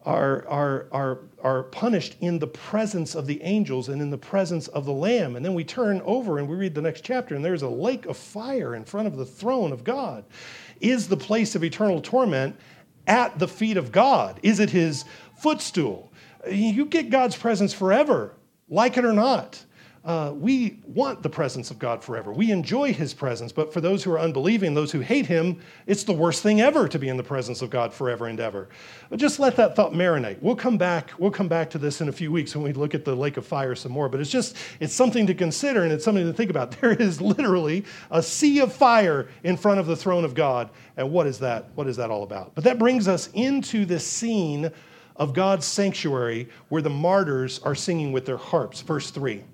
[0.05, 4.67] are, are, are, are punished in the presence of the angels and in the presence
[4.69, 5.37] of the Lamb.
[5.37, 8.07] And then we turn over and we read the next chapter, and there's a lake
[8.07, 10.25] of fire in front of the throne of God.
[10.81, 12.57] Is the place of eternal torment
[13.07, 14.41] at the feet of God?
[14.43, 15.05] Is it his
[15.39, 16.13] footstool?
[16.51, 18.35] You get God's presence forever,
[18.69, 19.65] like it or not.
[20.03, 22.33] Uh, we want the presence of God forever.
[22.33, 26.05] We enjoy his presence, but for those who are unbelieving, those who hate him, it's
[26.05, 28.71] the worst thing ever to be in the presence of God forever and ever.
[29.11, 30.41] But just let that thought marinate.
[30.41, 32.95] We'll come back, we'll come back to this in a few weeks when we look
[32.95, 34.09] at the lake of fire some more.
[34.09, 36.71] But it's just it's something to consider and it's something to think about.
[36.81, 40.71] There is literally a sea of fire in front of the throne of God.
[40.97, 41.69] And what is that?
[41.75, 42.55] What is that all about?
[42.55, 44.71] But that brings us into this scene
[45.17, 48.81] of God's sanctuary where the martyrs are singing with their harps.
[48.81, 49.45] Verse 3.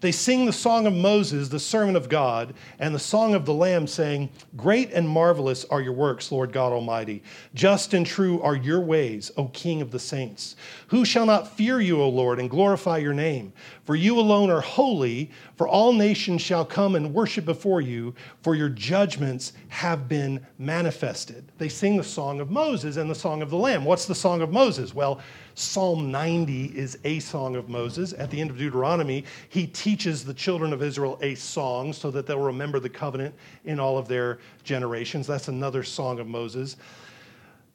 [0.00, 3.52] They sing the song of Moses, the sermon of God, and the song of the
[3.52, 7.20] Lamb, saying, Great and marvelous are your works, Lord God Almighty.
[7.52, 10.54] Just and true are your ways, O King of the saints.
[10.86, 13.52] Who shall not fear you, O Lord, and glorify your name?
[13.86, 18.54] For you alone are holy, for all nations shall come and worship before you, for
[18.54, 21.50] your judgments have been manifested.
[21.58, 23.84] They sing the song of Moses and the song of the Lamb.
[23.84, 24.94] What's the song of Moses?
[24.94, 25.20] Well,
[25.56, 28.12] Psalm 90 is a song of Moses.
[28.12, 32.26] At the end of Deuteronomy, he teaches the children of Israel a song so that
[32.26, 35.26] they'll remember the covenant in all of their generations.
[35.26, 36.76] That's another song of Moses.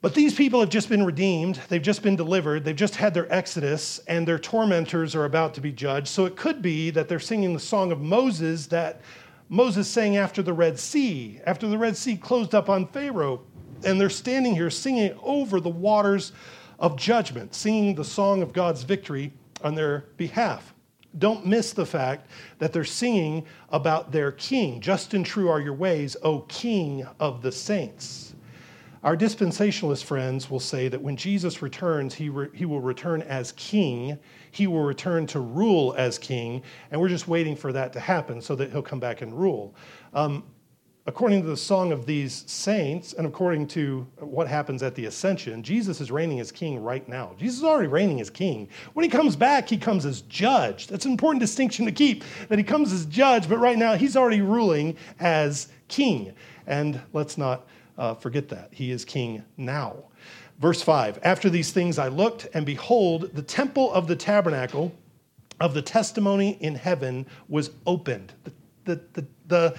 [0.02, 1.62] But these people have just been redeemed.
[1.70, 2.66] They've just been delivered.
[2.66, 6.10] They've just had their exodus, and their tormentors are about to be judged.
[6.10, 9.02] So it could be that they're singing the song of Moses that
[9.50, 13.42] Moses sang after the Red Sea, after the Red Sea closed up on Pharaoh.
[13.86, 16.34] And they're standing here singing over the waters
[16.80, 19.32] of judgment, singing the song of God's victory
[19.64, 20.73] on their behalf.
[21.18, 22.28] Don't miss the fact
[22.60, 24.82] that they're singing about their king.
[24.82, 28.34] Just and true are your ways, O King of the saints.
[29.04, 33.52] Our dispensationalist friends will say that when Jesus returns, he, re- he will return as
[33.54, 34.18] king.
[34.52, 38.42] He will return to rule as king, and we're just waiting for that to happen
[38.42, 39.76] so that he'll come back and rule.
[40.14, 40.44] Um,
[41.06, 45.62] according to the song of these saints, and according to what happens at the ascension,
[45.62, 47.36] Jesus is reigning as king right now.
[47.38, 48.70] Jesus is already reigning as king.
[48.94, 50.88] When he comes back, he comes as judge.
[50.88, 54.16] That's an important distinction to keep, that he comes as judge, but right now he's
[54.16, 56.34] already ruling as king.
[56.68, 58.70] And let's not uh, forget that.
[58.72, 60.06] He is king now.
[60.60, 64.94] Verse 5 After these things I looked, and behold, the temple of the tabernacle
[65.60, 68.34] of the testimony in heaven was opened.
[68.44, 68.54] The,
[68.86, 69.78] the, the, the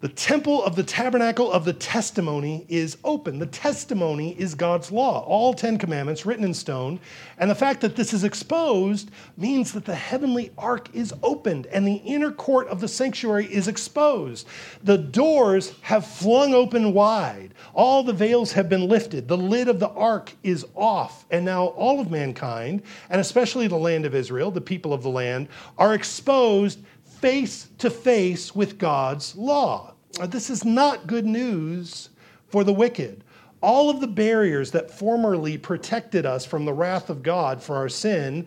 [0.00, 3.40] the temple of the tabernacle of the testimony is open.
[3.40, 7.00] The testimony is God's law, all 10 commandments written in stone.
[7.38, 11.84] And the fact that this is exposed means that the heavenly ark is opened and
[11.84, 14.46] the inner court of the sanctuary is exposed.
[14.84, 17.54] The doors have flung open wide.
[17.74, 19.26] All the veils have been lifted.
[19.26, 21.26] The lid of the ark is off.
[21.32, 25.10] And now all of mankind, and especially the land of Israel, the people of the
[25.10, 26.78] land, are exposed
[27.20, 29.94] face to face with God's law.
[30.26, 32.10] This is not good news
[32.48, 33.24] for the wicked.
[33.60, 37.88] All of the barriers that formerly protected us from the wrath of God for our
[37.88, 38.46] sin,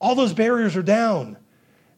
[0.00, 1.36] all those barriers are down.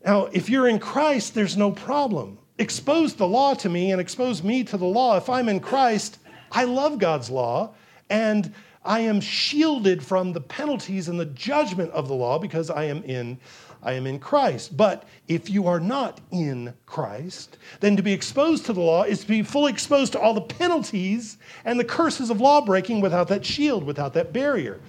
[0.04, 2.38] Now, if you're in Christ, there's no problem.
[2.58, 5.16] Expose the law to me and expose me to the law.
[5.16, 6.18] If I'm in Christ,
[6.52, 7.74] I love God's law
[8.10, 8.52] and
[8.84, 13.02] I am shielded from the penalties and the judgment of the law because I am
[13.04, 13.38] in
[13.84, 14.76] I am in Christ.
[14.76, 19.20] But if you are not in Christ, then to be exposed to the law is
[19.20, 23.28] to be fully exposed to all the penalties and the curses of law breaking without
[23.28, 24.80] that shield, without that barrier.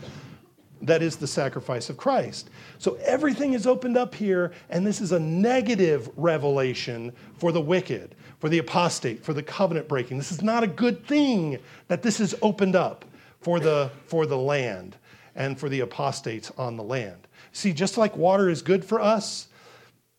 [0.81, 2.49] That is the sacrifice of Christ.
[2.77, 8.15] So everything is opened up here, and this is a negative revelation for the wicked,
[8.39, 10.17] for the apostate, for the covenant breaking.
[10.17, 13.05] This is not a good thing that this is opened up
[13.39, 14.97] for the, for the land
[15.35, 17.24] and for the apostates on the land.
[17.55, 19.47] See, just like water is good for us,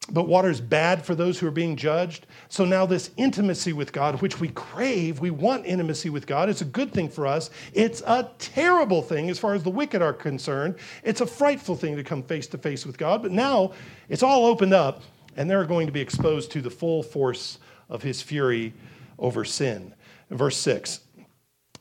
[0.08, 2.26] but water is bad for those who are being judged.
[2.48, 6.48] So now, this intimacy with God, which we crave, we want intimacy with God.
[6.48, 7.50] It's a good thing for us.
[7.74, 10.76] It's a terrible thing as far as the wicked are concerned.
[11.04, 13.20] It's a frightful thing to come face to face with God.
[13.20, 13.72] But now
[14.08, 15.02] it's all opened up,
[15.36, 17.58] and they're going to be exposed to the full force
[17.90, 18.72] of his fury
[19.18, 19.92] over sin.
[20.30, 21.00] Verse 6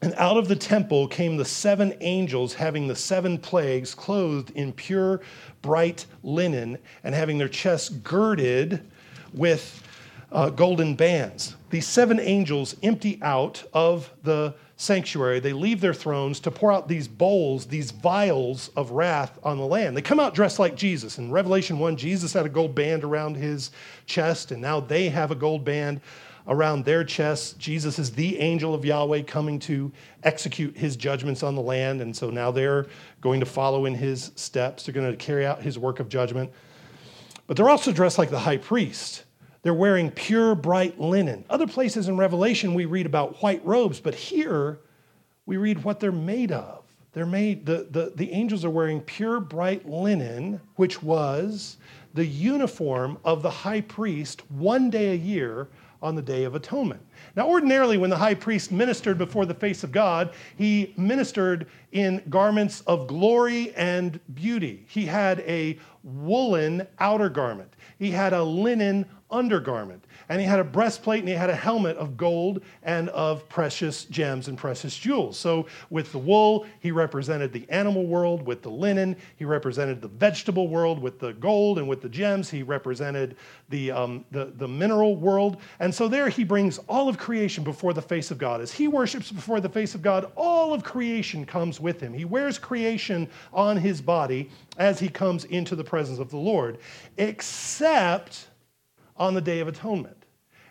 [0.01, 4.73] and out of the temple came the seven angels having the seven plagues, clothed in
[4.73, 5.21] pure,
[5.61, 8.81] bright linen, and having their chests girded
[9.33, 9.83] with
[10.31, 11.55] uh, golden bands.
[11.69, 15.39] These seven angels empty out of the sanctuary.
[15.39, 19.65] They leave their thrones to pour out these bowls, these vials of wrath on the
[19.65, 19.95] land.
[19.95, 21.17] They come out dressed like Jesus.
[21.17, 23.71] In Revelation 1, Jesus had a gold band around his
[24.05, 26.01] chest, and now they have a gold band
[26.47, 27.53] around their chests.
[27.53, 29.91] Jesus is the angel of Yahweh coming to
[30.23, 32.01] execute his judgments on the land.
[32.01, 32.87] And so now they're
[33.21, 34.85] going to follow in his steps.
[34.85, 36.51] They're going to carry out his work of judgment.
[37.47, 39.23] But they're also dressed like the high priest.
[39.61, 41.43] They're wearing pure, bright linen.
[41.49, 44.79] Other places in Revelation, we read about white robes, but here
[45.47, 46.83] we read what they're made of.
[47.13, 51.77] They're made, the, the, the angels are wearing pure, bright linen, which was
[52.13, 55.67] the uniform of the high priest one day a year
[56.01, 57.01] on the Day of Atonement.
[57.35, 62.21] Now, ordinarily, when the high priest ministered before the face of God, he ministered in
[62.29, 64.85] garments of glory and beauty.
[64.89, 70.63] He had a woolen outer garment, he had a linen undergarment and he had a
[70.63, 75.37] breastplate and he had a helmet of gold and of precious gems and precious jewels.
[75.37, 78.41] So, with the wool, he represented the animal world.
[78.45, 80.99] With the linen, he represented the vegetable world.
[80.99, 83.35] With the gold and with the gems, he represented
[83.69, 85.57] the, um, the, the mineral world.
[85.79, 88.61] And so, there he brings all of creation before the face of God.
[88.61, 92.11] As he worships before the face of God, all of creation comes with him.
[92.11, 96.79] He wears creation on his body as he comes into the presence of the Lord,
[97.17, 98.47] except
[99.15, 100.25] on the Day of Atonement.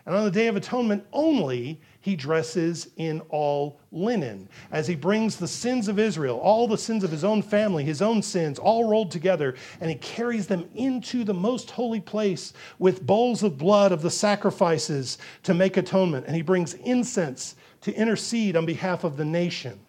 [0.05, 5.37] And on the Day of Atonement only, he dresses in all linen as he brings
[5.37, 8.87] the sins of Israel, all the sins of his own family, his own sins, all
[8.87, 13.91] rolled together, and he carries them into the most holy place with bowls of blood
[13.91, 16.27] of the sacrifices to make atonement.
[16.27, 19.79] And he brings incense to intercede on behalf of the nation.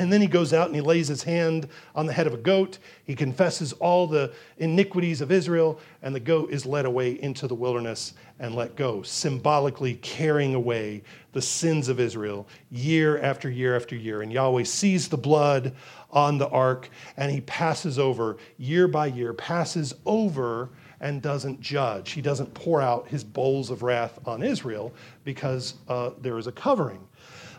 [0.00, 2.38] And then he goes out and he lays his hand on the head of a
[2.38, 2.78] goat.
[3.04, 7.54] He confesses all the iniquities of Israel, and the goat is led away into the
[7.54, 13.94] wilderness and let go, symbolically carrying away the sins of Israel year after year after
[13.94, 14.22] year.
[14.22, 15.74] And Yahweh sees the blood
[16.10, 16.88] on the ark,
[17.18, 20.70] and he passes over year by year, passes over
[21.02, 22.12] and doesn't judge.
[22.12, 24.94] He doesn't pour out his bowls of wrath on Israel
[25.24, 27.06] because uh, there is a covering.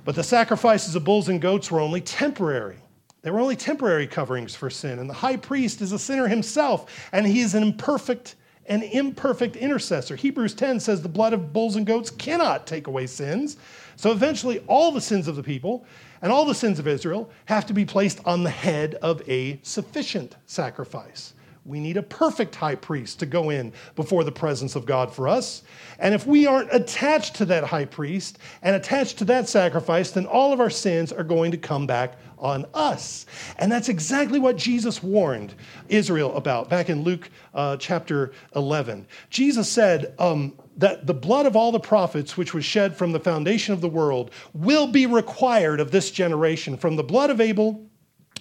[0.04, 2.78] But the sacrifices of bulls and goats were only temporary.
[3.22, 4.99] They were only temporary coverings for sin.
[4.99, 8.36] And the high priest is a sinner himself, and he is an imperfect
[8.68, 10.16] and imperfect intercessor.
[10.16, 13.58] Hebrews 10 says the blood of bulls and goats cannot take away sins.
[13.95, 15.86] So eventually, all the sins of the people
[16.22, 19.60] and all the sins of Israel have to be placed on the head of a
[19.64, 21.34] sufficient sacrifice.
[21.64, 25.28] We need a perfect high priest to go in before the presence of God for
[25.28, 25.62] us.
[25.99, 30.26] And if we aren't attached to that high priest and attached to that sacrifice, then
[30.26, 33.28] all of our sins are going to come back on us.
[33.59, 35.53] And that's exactly what Jesus warned
[35.88, 39.05] Israel about back in Luke uh, chapter 11.
[39.30, 43.20] Jesus said um, that the blood of all the prophets, which was shed from the
[43.20, 47.88] foundation of the world, will be required of this generation, from the blood of Abel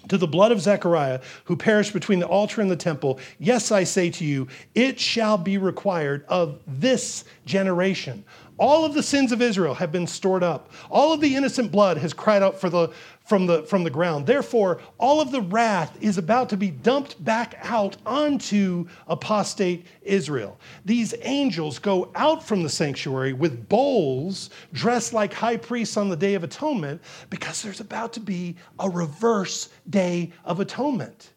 [0.08, 3.84] to the blood of Zechariah, who perished between the altar and the temple, yes, I
[3.84, 8.24] say to you, it shall be required of this generation.
[8.60, 10.70] All of the sins of Israel have been stored up.
[10.90, 12.92] All of the innocent blood has cried out the,
[13.24, 14.26] from, the, from the ground.
[14.26, 20.60] Therefore, all of the wrath is about to be dumped back out onto apostate Israel.
[20.84, 26.16] These angels go out from the sanctuary with bowls dressed like high priests on the
[26.16, 27.00] Day of Atonement
[27.30, 31.30] because there's about to be a reverse Day of Atonement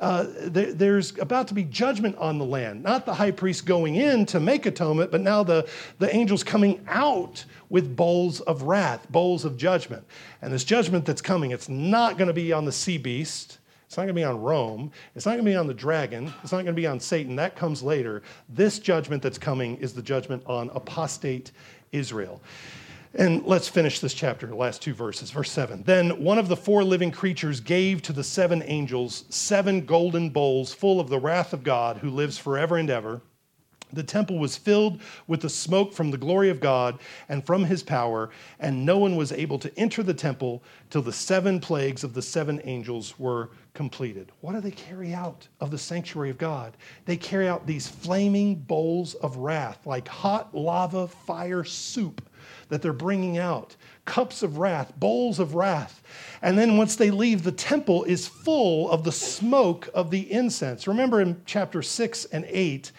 [0.00, 2.82] uh, there, there's about to be judgment on the land.
[2.82, 6.82] Not the high priest going in to make atonement, but now the, the angels coming
[6.88, 10.04] out with bowls of wrath, bowls of judgment.
[10.40, 13.58] And this judgment that's coming, it's not going to be on the sea beast.
[13.86, 14.90] It's not going to be on Rome.
[15.14, 16.32] It's not going to be on the dragon.
[16.42, 17.36] It's not going to be on Satan.
[17.36, 18.22] That comes later.
[18.48, 21.50] This judgment that's coming is the judgment on apostate
[21.92, 22.40] Israel.
[23.14, 25.32] And let's finish this chapter, the last two verses.
[25.32, 25.82] Verse 7.
[25.82, 30.72] Then one of the four living creatures gave to the seven angels seven golden bowls
[30.72, 33.20] full of the wrath of God who lives forever and ever.
[33.92, 37.82] The temple was filled with the smoke from the glory of God and from his
[37.82, 38.30] power,
[38.60, 42.22] and no one was able to enter the temple till the seven plagues of the
[42.22, 44.30] seven angels were completed.
[44.42, 46.76] What do they carry out of the sanctuary of God?
[47.04, 52.22] They carry out these flaming bowls of wrath, like hot lava fire soup
[52.70, 56.02] that they're bringing out cups of wrath, bowls of wrath.
[56.42, 60.88] And then once they leave, the temple is full of the smoke of the incense.
[60.88, 62.90] Remember in chapter 6 and 8,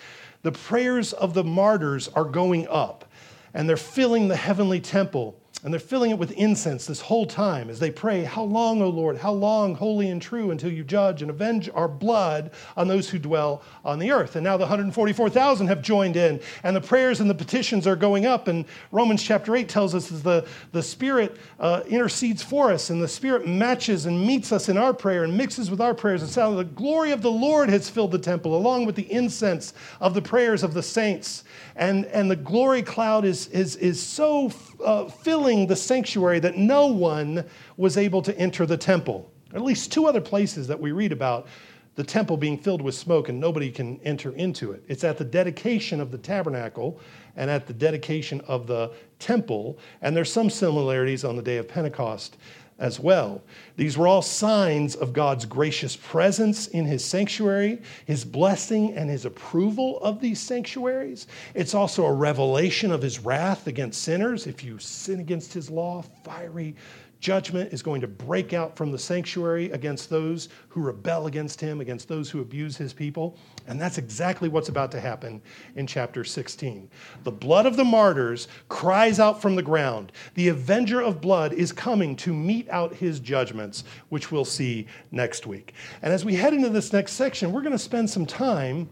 [0.44, 3.06] the prayers of the martyrs are going up
[3.54, 5.41] and they're filling the heavenly temple.
[5.64, 8.90] And they're filling it with incense this whole time as they pray, How long, O
[8.90, 9.18] Lord?
[9.18, 13.20] How long, holy and true, until you judge and avenge our blood on those who
[13.20, 14.36] dwell on the earth?
[14.36, 18.26] And now the 144,000 have joined in, and the prayers and the petitions are going
[18.26, 18.48] up.
[18.48, 23.00] And Romans chapter 8 tells us that the, the Spirit uh, intercedes for us, and
[23.00, 26.24] the Spirit matches and meets us in our prayer and mixes with our prayers.
[26.24, 29.76] And so the glory of the Lord has filled the temple, along with the incense
[30.00, 31.44] of the prayers of the saints.
[31.76, 34.52] And, and the glory cloud is, is, is so
[34.84, 37.46] uh, filling the sanctuary that no one
[37.78, 39.32] was able to enter the temple.
[39.54, 41.48] At least two other places that we read about
[41.96, 44.84] the temple being filled with smoke and nobody can enter into it.
[44.88, 47.00] It's at the dedication of the tabernacle
[47.36, 49.78] and at the dedication of the temple.
[50.02, 52.38] And there's some similarities on the day of Pentecost
[52.82, 53.42] as well.
[53.78, 59.24] These were all signs of God's gracious presence in his sanctuary, his blessing and his
[59.24, 61.28] approval of these sanctuaries.
[61.54, 64.48] It's also a revelation of his wrath against sinners.
[64.48, 66.76] If you sin against his law, fiery
[67.22, 71.80] Judgment is going to break out from the sanctuary against those who rebel against him,
[71.80, 73.38] against those who abuse his people.
[73.68, 75.40] And that's exactly what's about to happen
[75.76, 76.90] in chapter 16.
[77.24, 80.12] The blood of the martyrs cries out from the ground.
[80.34, 85.46] The avenger of blood is coming to mete out his judgments, which we'll see next
[85.46, 85.76] week.
[86.02, 88.90] And as we head into this next section, we're going to spend some time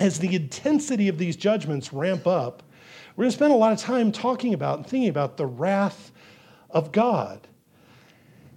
[0.00, 2.64] as the intensity of these judgments ramp up.
[3.14, 6.10] We're going to spend a lot of time talking about and thinking about the wrath
[6.74, 7.46] of God.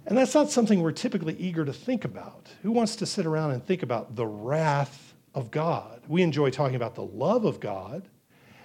[0.06, 2.48] And that's not something we're typically eager to think about.
[2.62, 6.02] Who wants to sit around and think about the wrath of God?
[6.08, 8.08] We enjoy talking about the love of God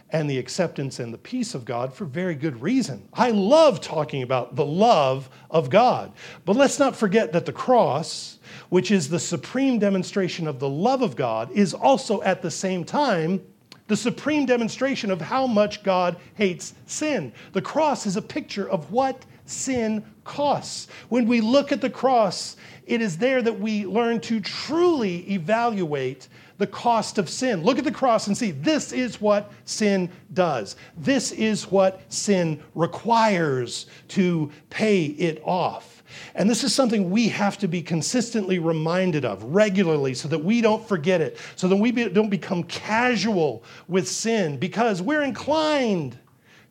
[0.10, 3.10] and the acceptance and the peace of God for very good reason.
[3.14, 6.14] I love talking about the love of God.
[6.46, 8.40] But let's not forget that the cross,
[8.70, 12.86] which is the supreme demonstration of the love of God, is also at the same
[12.86, 13.42] time
[13.88, 17.34] the supreme demonstration of how much God hates sin.
[17.52, 20.88] The cross is a picture of what sin costs.
[21.10, 26.28] When we look at the cross, it is there that we learn to truly evaluate
[26.58, 27.64] the cost of sin.
[27.64, 30.76] Look at the cross and see this is what sin does.
[30.98, 36.04] This is what sin requires to pay it off.
[36.36, 40.62] And this is something we have to be consistently reminded of regularly so that we
[40.62, 46.18] don't forget it, so that we don't become casual with sin because we're inclined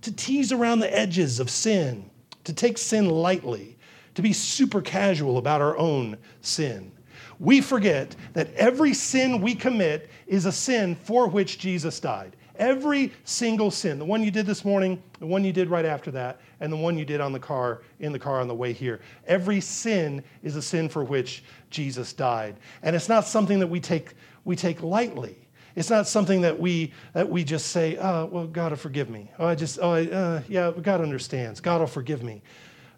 [0.03, 2.09] to tease around the edges of sin
[2.45, 3.77] to take sin lightly,
[4.15, 6.93] to be super casual about our own sin.
[7.39, 12.37] We forget that every sin we commit is a sin for which Jesus died.
[12.57, 16.11] Every single sin, the one you did this morning, the one you did right after
[16.13, 18.73] that, and the one you did on the car, in the car on the way
[18.73, 19.01] here.
[19.27, 22.57] Every sin is a sin for which Jesus died.
[22.83, 24.13] And it's not something that we take,
[24.45, 25.42] we take lightly.
[25.75, 29.31] It's not something that we, that we just say, oh, well, God will forgive me.
[29.39, 31.61] Oh, I just, oh, I, uh, yeah, God understands.
[31.61, 32.43] God will forgive me.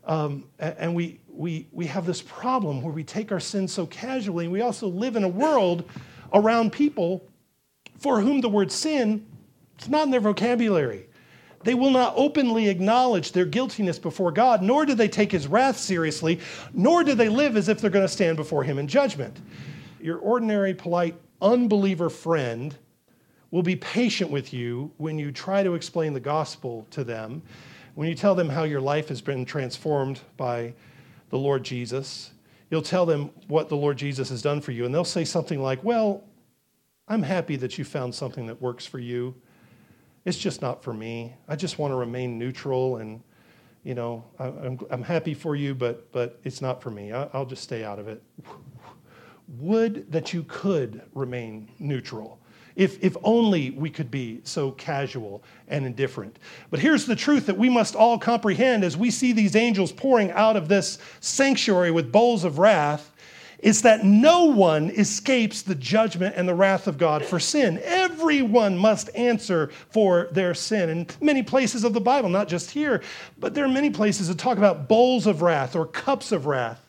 [0.05, 4.45] Um, and we, we, we have this problem where we take our sins so casually.
[4.45, 5.89] And we also live in a world
[6.33, 7.27] around people
[7.99, 9.25] for whom the word sin
[9.79, 11.07] it's not in their vocabulary.
[11.65, 15.79] They will not openly acknowledge their guiltiness before God, nor do they take his wrath
[15.79, 16.41] seriously,
[16.75, 19.39] nor do they live as if they're going to stand before him in judgment.
[20.01, 22.77] Your ordinary, polite, unbeliever friend
[23.51, 27.43] will be patient with you when you try to explain the gospel to them,
[27.95, 30.75] when you tell them how your life has been transformed by
[31.31, 32.33] the Lord Jesus.
[32.71, 35.63] You'll tell them what the Lord Jesus has done for you, and they'll say something
[35.63, 36.25] like, Well,
[37.07, 39.35] I'm happy that you found something that works for you
[40.25, 41.35] it's just not for me.
[41.49, 43.23] I just want to remain neutral and,
[43.83, 47.13] you know, I, am I'm happy for you, but, but it's not for me.
[47.13, 48.23] I, I'll just stay out of it.
[49.49, 52.39] Would that you could remain neutral.
[52.77, 56.39] If, if only we could be so casual and indifferent.
[56.71, 60.33] But here's the truth that we must all comprehend as we see these angels pouring
[60.33, 63.13] out of this sanctuary with bowls of wrath
[63.65, 67.81] is that no one escapes the judgment and the wrath of God for sin.
[67.83, 70.91] Everyone must answer for their sin.
[70.91, 73.03] In many places of the Bible, not just here,
[73.39, 76.84] but there are many places that talk about bowls of wrath or cups of wrath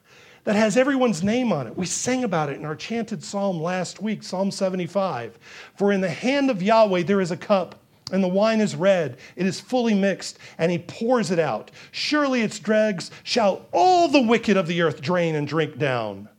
[0.45, 1.75] that has everyone's name on it.
[1.75, 5.37] We sang about it in our chanted psalm last week, Psalm 75.
[5.75, 7.75] For in the hand of Yahweh there is a cup
[8.11, 9.17] and the wine is red.
[9.35, 11.71] It is fully mixed, and he pours it out.
[11.91, 16.29] Surely its dregs shall all the wicked of the earth drain and drink down.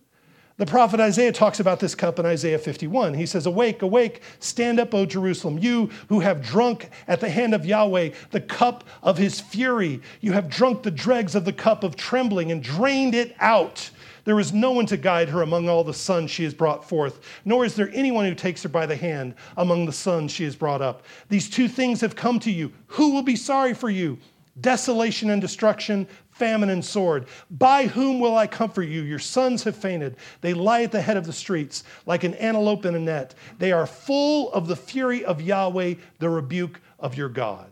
[0.58, 3.12] The prophet Isaiah talks about this cup in Isaiah 51.
[3.12, 7.52] He says, Awake, awake, stand up, O Jerusalem, you who have drunk at the hand
[7.52, 10.00] of Yahweh the cup of his fury.
[10.22, 13.90] You have drunk the dregs of the cup of trembling and drained it out.
[14.24, 17.20] There is no one to guide her among all the sons she has brought forth,
[17.44, 20.56] nor is there anyone who takes her by the hand among the sons she has
[20.56, 21.04] brought up.
[21.28, 22.72] These two things have come to you.
[22.86, 24.18] Who will be sorry for you?
[24.58, 27.26] Desolation and destruction, famine and sword.
[27.50, 29.02] By whom will I comfort you?
[29.02, 30.16] Your sons have fainted.
[30.42, 33.34] They lie at the head of the streets like an antelope in a net.
[33.58, 37.70] They are full of the fury of Yahweh, the rebuke of your God.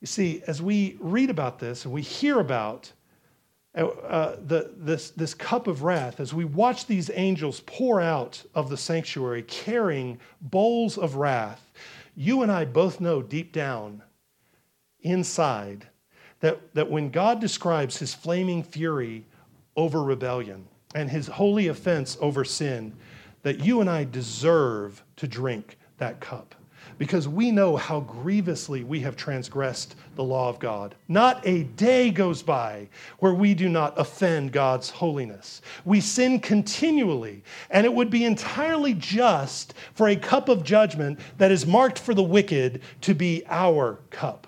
[0.00, 2.92] You see, as we read about this and we hear about
[3.76, 8.42] uh, uh the, this, this cup of wrath, as we watch these angels pour out
[8.54, 11.70] of the sanctuary carrying bowls of wrath,
[12.16, 14.02] you and I both know deep down
[15.00, 15.88] inside
[16.40, 19.24] that, that when God describes his flaming fury
[19.76, 22.92] over rebellion and his holy offense over sin,
[23.42, 26.54] that you and I deserve to drink that cup
[26.98, 30.94] because we know how grievously we have transgressed the law of God.
[31.08, 35.62] Not a day goes by where we do not offend God's holiness.
[35.84, 41.52] We sin continually, and it would be entirely just for a cup of judgment that
[41.52, 44.46] is marked for the wicked to be our cup.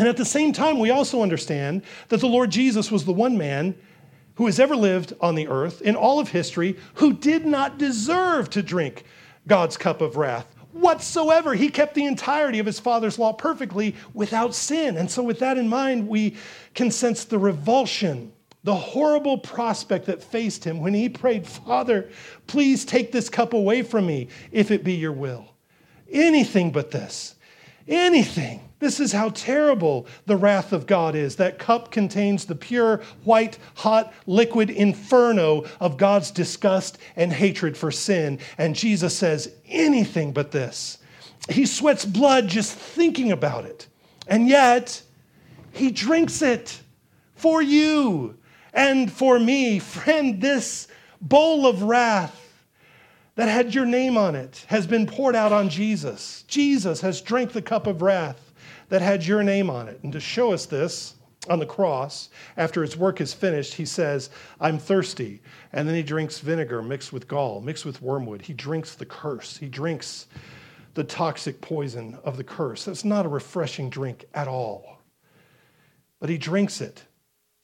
[0.00, 3.36] And at the same time, we also understand that the Lord Jesus was the one
[3.36, 3.74] man
[4.36, 8.48] who has ever lived on the earth in all of history who did not deserve
[8.48, 9.04] to drink
[9.46, 11.52] God's cup of wrath whatsoever.
[11.52, 14.96] He kept the entirety of his Father's law perfectly without sin.
[14.96, 16.34] And so, with that in mind, we
[16.72, 18.32] can sense the revulsion,
[18.64, 22.08] the horrible prospect that faced him when he prayed, Father,
[22.46, 25.44] please take this cup away from me if it be your will.
[26.10, 27.34] Anything but this.
[27.86, 28.62] Anything.
[28.80, 31.36] This is how terrible the wrath of God is.
[31.36, 37.90] That cup contains the pure, white, hot, liquid inferno of God's disgust and hatred for
[37.90, 38.40] sin.
[38.56, 40.98] And Jesus says, anything but this.
[41.50, 43.86] He sweats blood just thinking about it.
[44.26, 45.02] And yet,
[45.72, 46.80] he drinks it
[47.34, 48.38] for you
[48.72, 49.78] and for me.
[49.78, 50.88] Friend, this
[51.20, 52.36] bowl of wrath
[53.34, 56.44] that had your name on it has been poured out on Jesus.
[56.48, 58.49] Jesus has drank the cup of wrath
[58.90, 59.98] that had your name on it.
[60.02, 61.14] And to show us this,
[61.48, 62.28] on the cross,
[62.58, 64.28] after his work is finished, he says,
[64.60, 65.40] I'm thirsty.
[65.72, 68.42] And then he drinks vinegar mixed with gall, mixed with wormwood.
[68.42, 69.56] He drinks the curse.
[69.56, 70.26] He drinks
[70.94, 72.84] the toxic poison of the curse.
[72.84, 74.98] That's not a refreshing drink at all.
[76.18, 77.04] But he drinks it.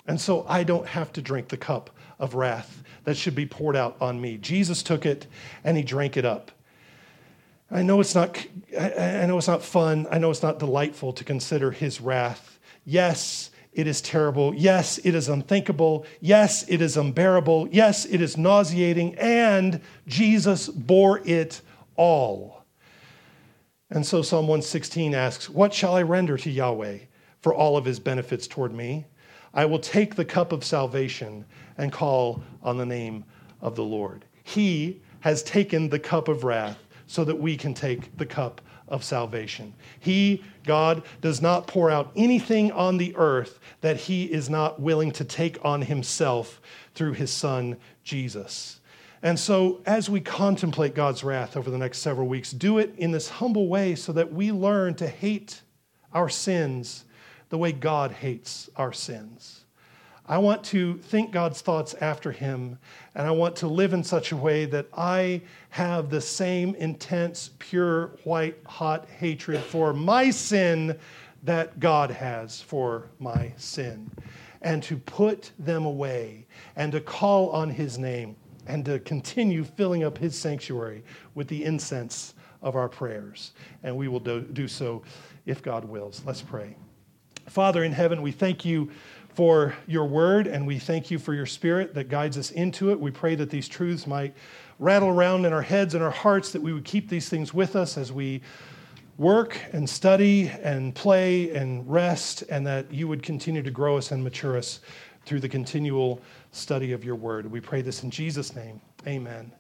[0.07, 3.77] And so I don't have to drink the cup of wrath that should be poured
[3.77, 4.39] out on me.
[4.39, 5.27] Jesus took it
[5.65, 6.51] and he drank it up.
[7.71, 8.47] I know it's not
[8.79, 10.07] I know it's not fun.
[10.11, 12.59] I know it's not delightful to consider his wrath.
[12.85, 14.55] Yes, it is terrible.
[14.55, 16.07] Yes, it is unthinkable.
[16.21, 17.69] Yes, it is unbearable.
[17.71, 19.15] Yes, it is nauseating.
[19.17, 21.61] And Jesus bore it
[21.97, 22.65] all.
[23.91, 26.99] And so Psalm 116 asks, What shall I render to Yahweh
[27.41, 29.07] for all of his benefits toward me?
[29.55, 31.45] I will take the cup of salvation
[31.79, 33.25] and call on the name
[33.61, 34.25] of the Lord.
[34.43, 39.03] He has taken the cup of wrath so that we can take the cup of
[39.03, 39.75] salvation.
[39.99, 45.11] He, God, does not pour out anything on the earth that he is not willing
[45.13, 46.61] to take on himself
[46.95, 48.81] through his son, Jesus.
[49.23, 53.11] And so, as we contemplate God's wrath over the next several weeks, do it in
[53.11, 55.63] this humble way so that we learn to hate
[56.13, 57.05] our sins
[57.49, 59.66] the way God hates our sins.
[60.29, 62.79] I want to think God's thoughts after him,
[63.15, 67.51] and I want to live in such a way that I have the same intense,
[67.61, 70.99] pure, white hot hatred for my sin
[71.45, 74.11] that God has for my sin.
[74.63, 78.35] And to put them away and to call on his name
[78.67, 81.05] and to continue filling up his sanctuary
[81.37, 83.53] with the incense of our prayers.
[83.85, 85.03] And we will do, do so
[85.45, 86.21] if God wills.
[86.27, 86.75] Let's pray.
[87.49, 88.91] Father in heaven, we thank you
[89.37, 92.99] for your word, and we thank you for your spirit that guides us into it.
[92.99, 94.35] We pray that these truths might
[94.79, 97.77] rattle around in our heads and our hearts, that we would keep these things with
[97.77, 98.41] us as we
[99.19, 104.11] work and study and play and rest, and that you would continue to grow us
[104.11, 104.81] and mature us
[105.27, 106.21] through the continual
[106.53, 107.51] study of your word.
[107.51, 108.81] We pray this in Jesus' name.
[109.07, 109.53] Amen.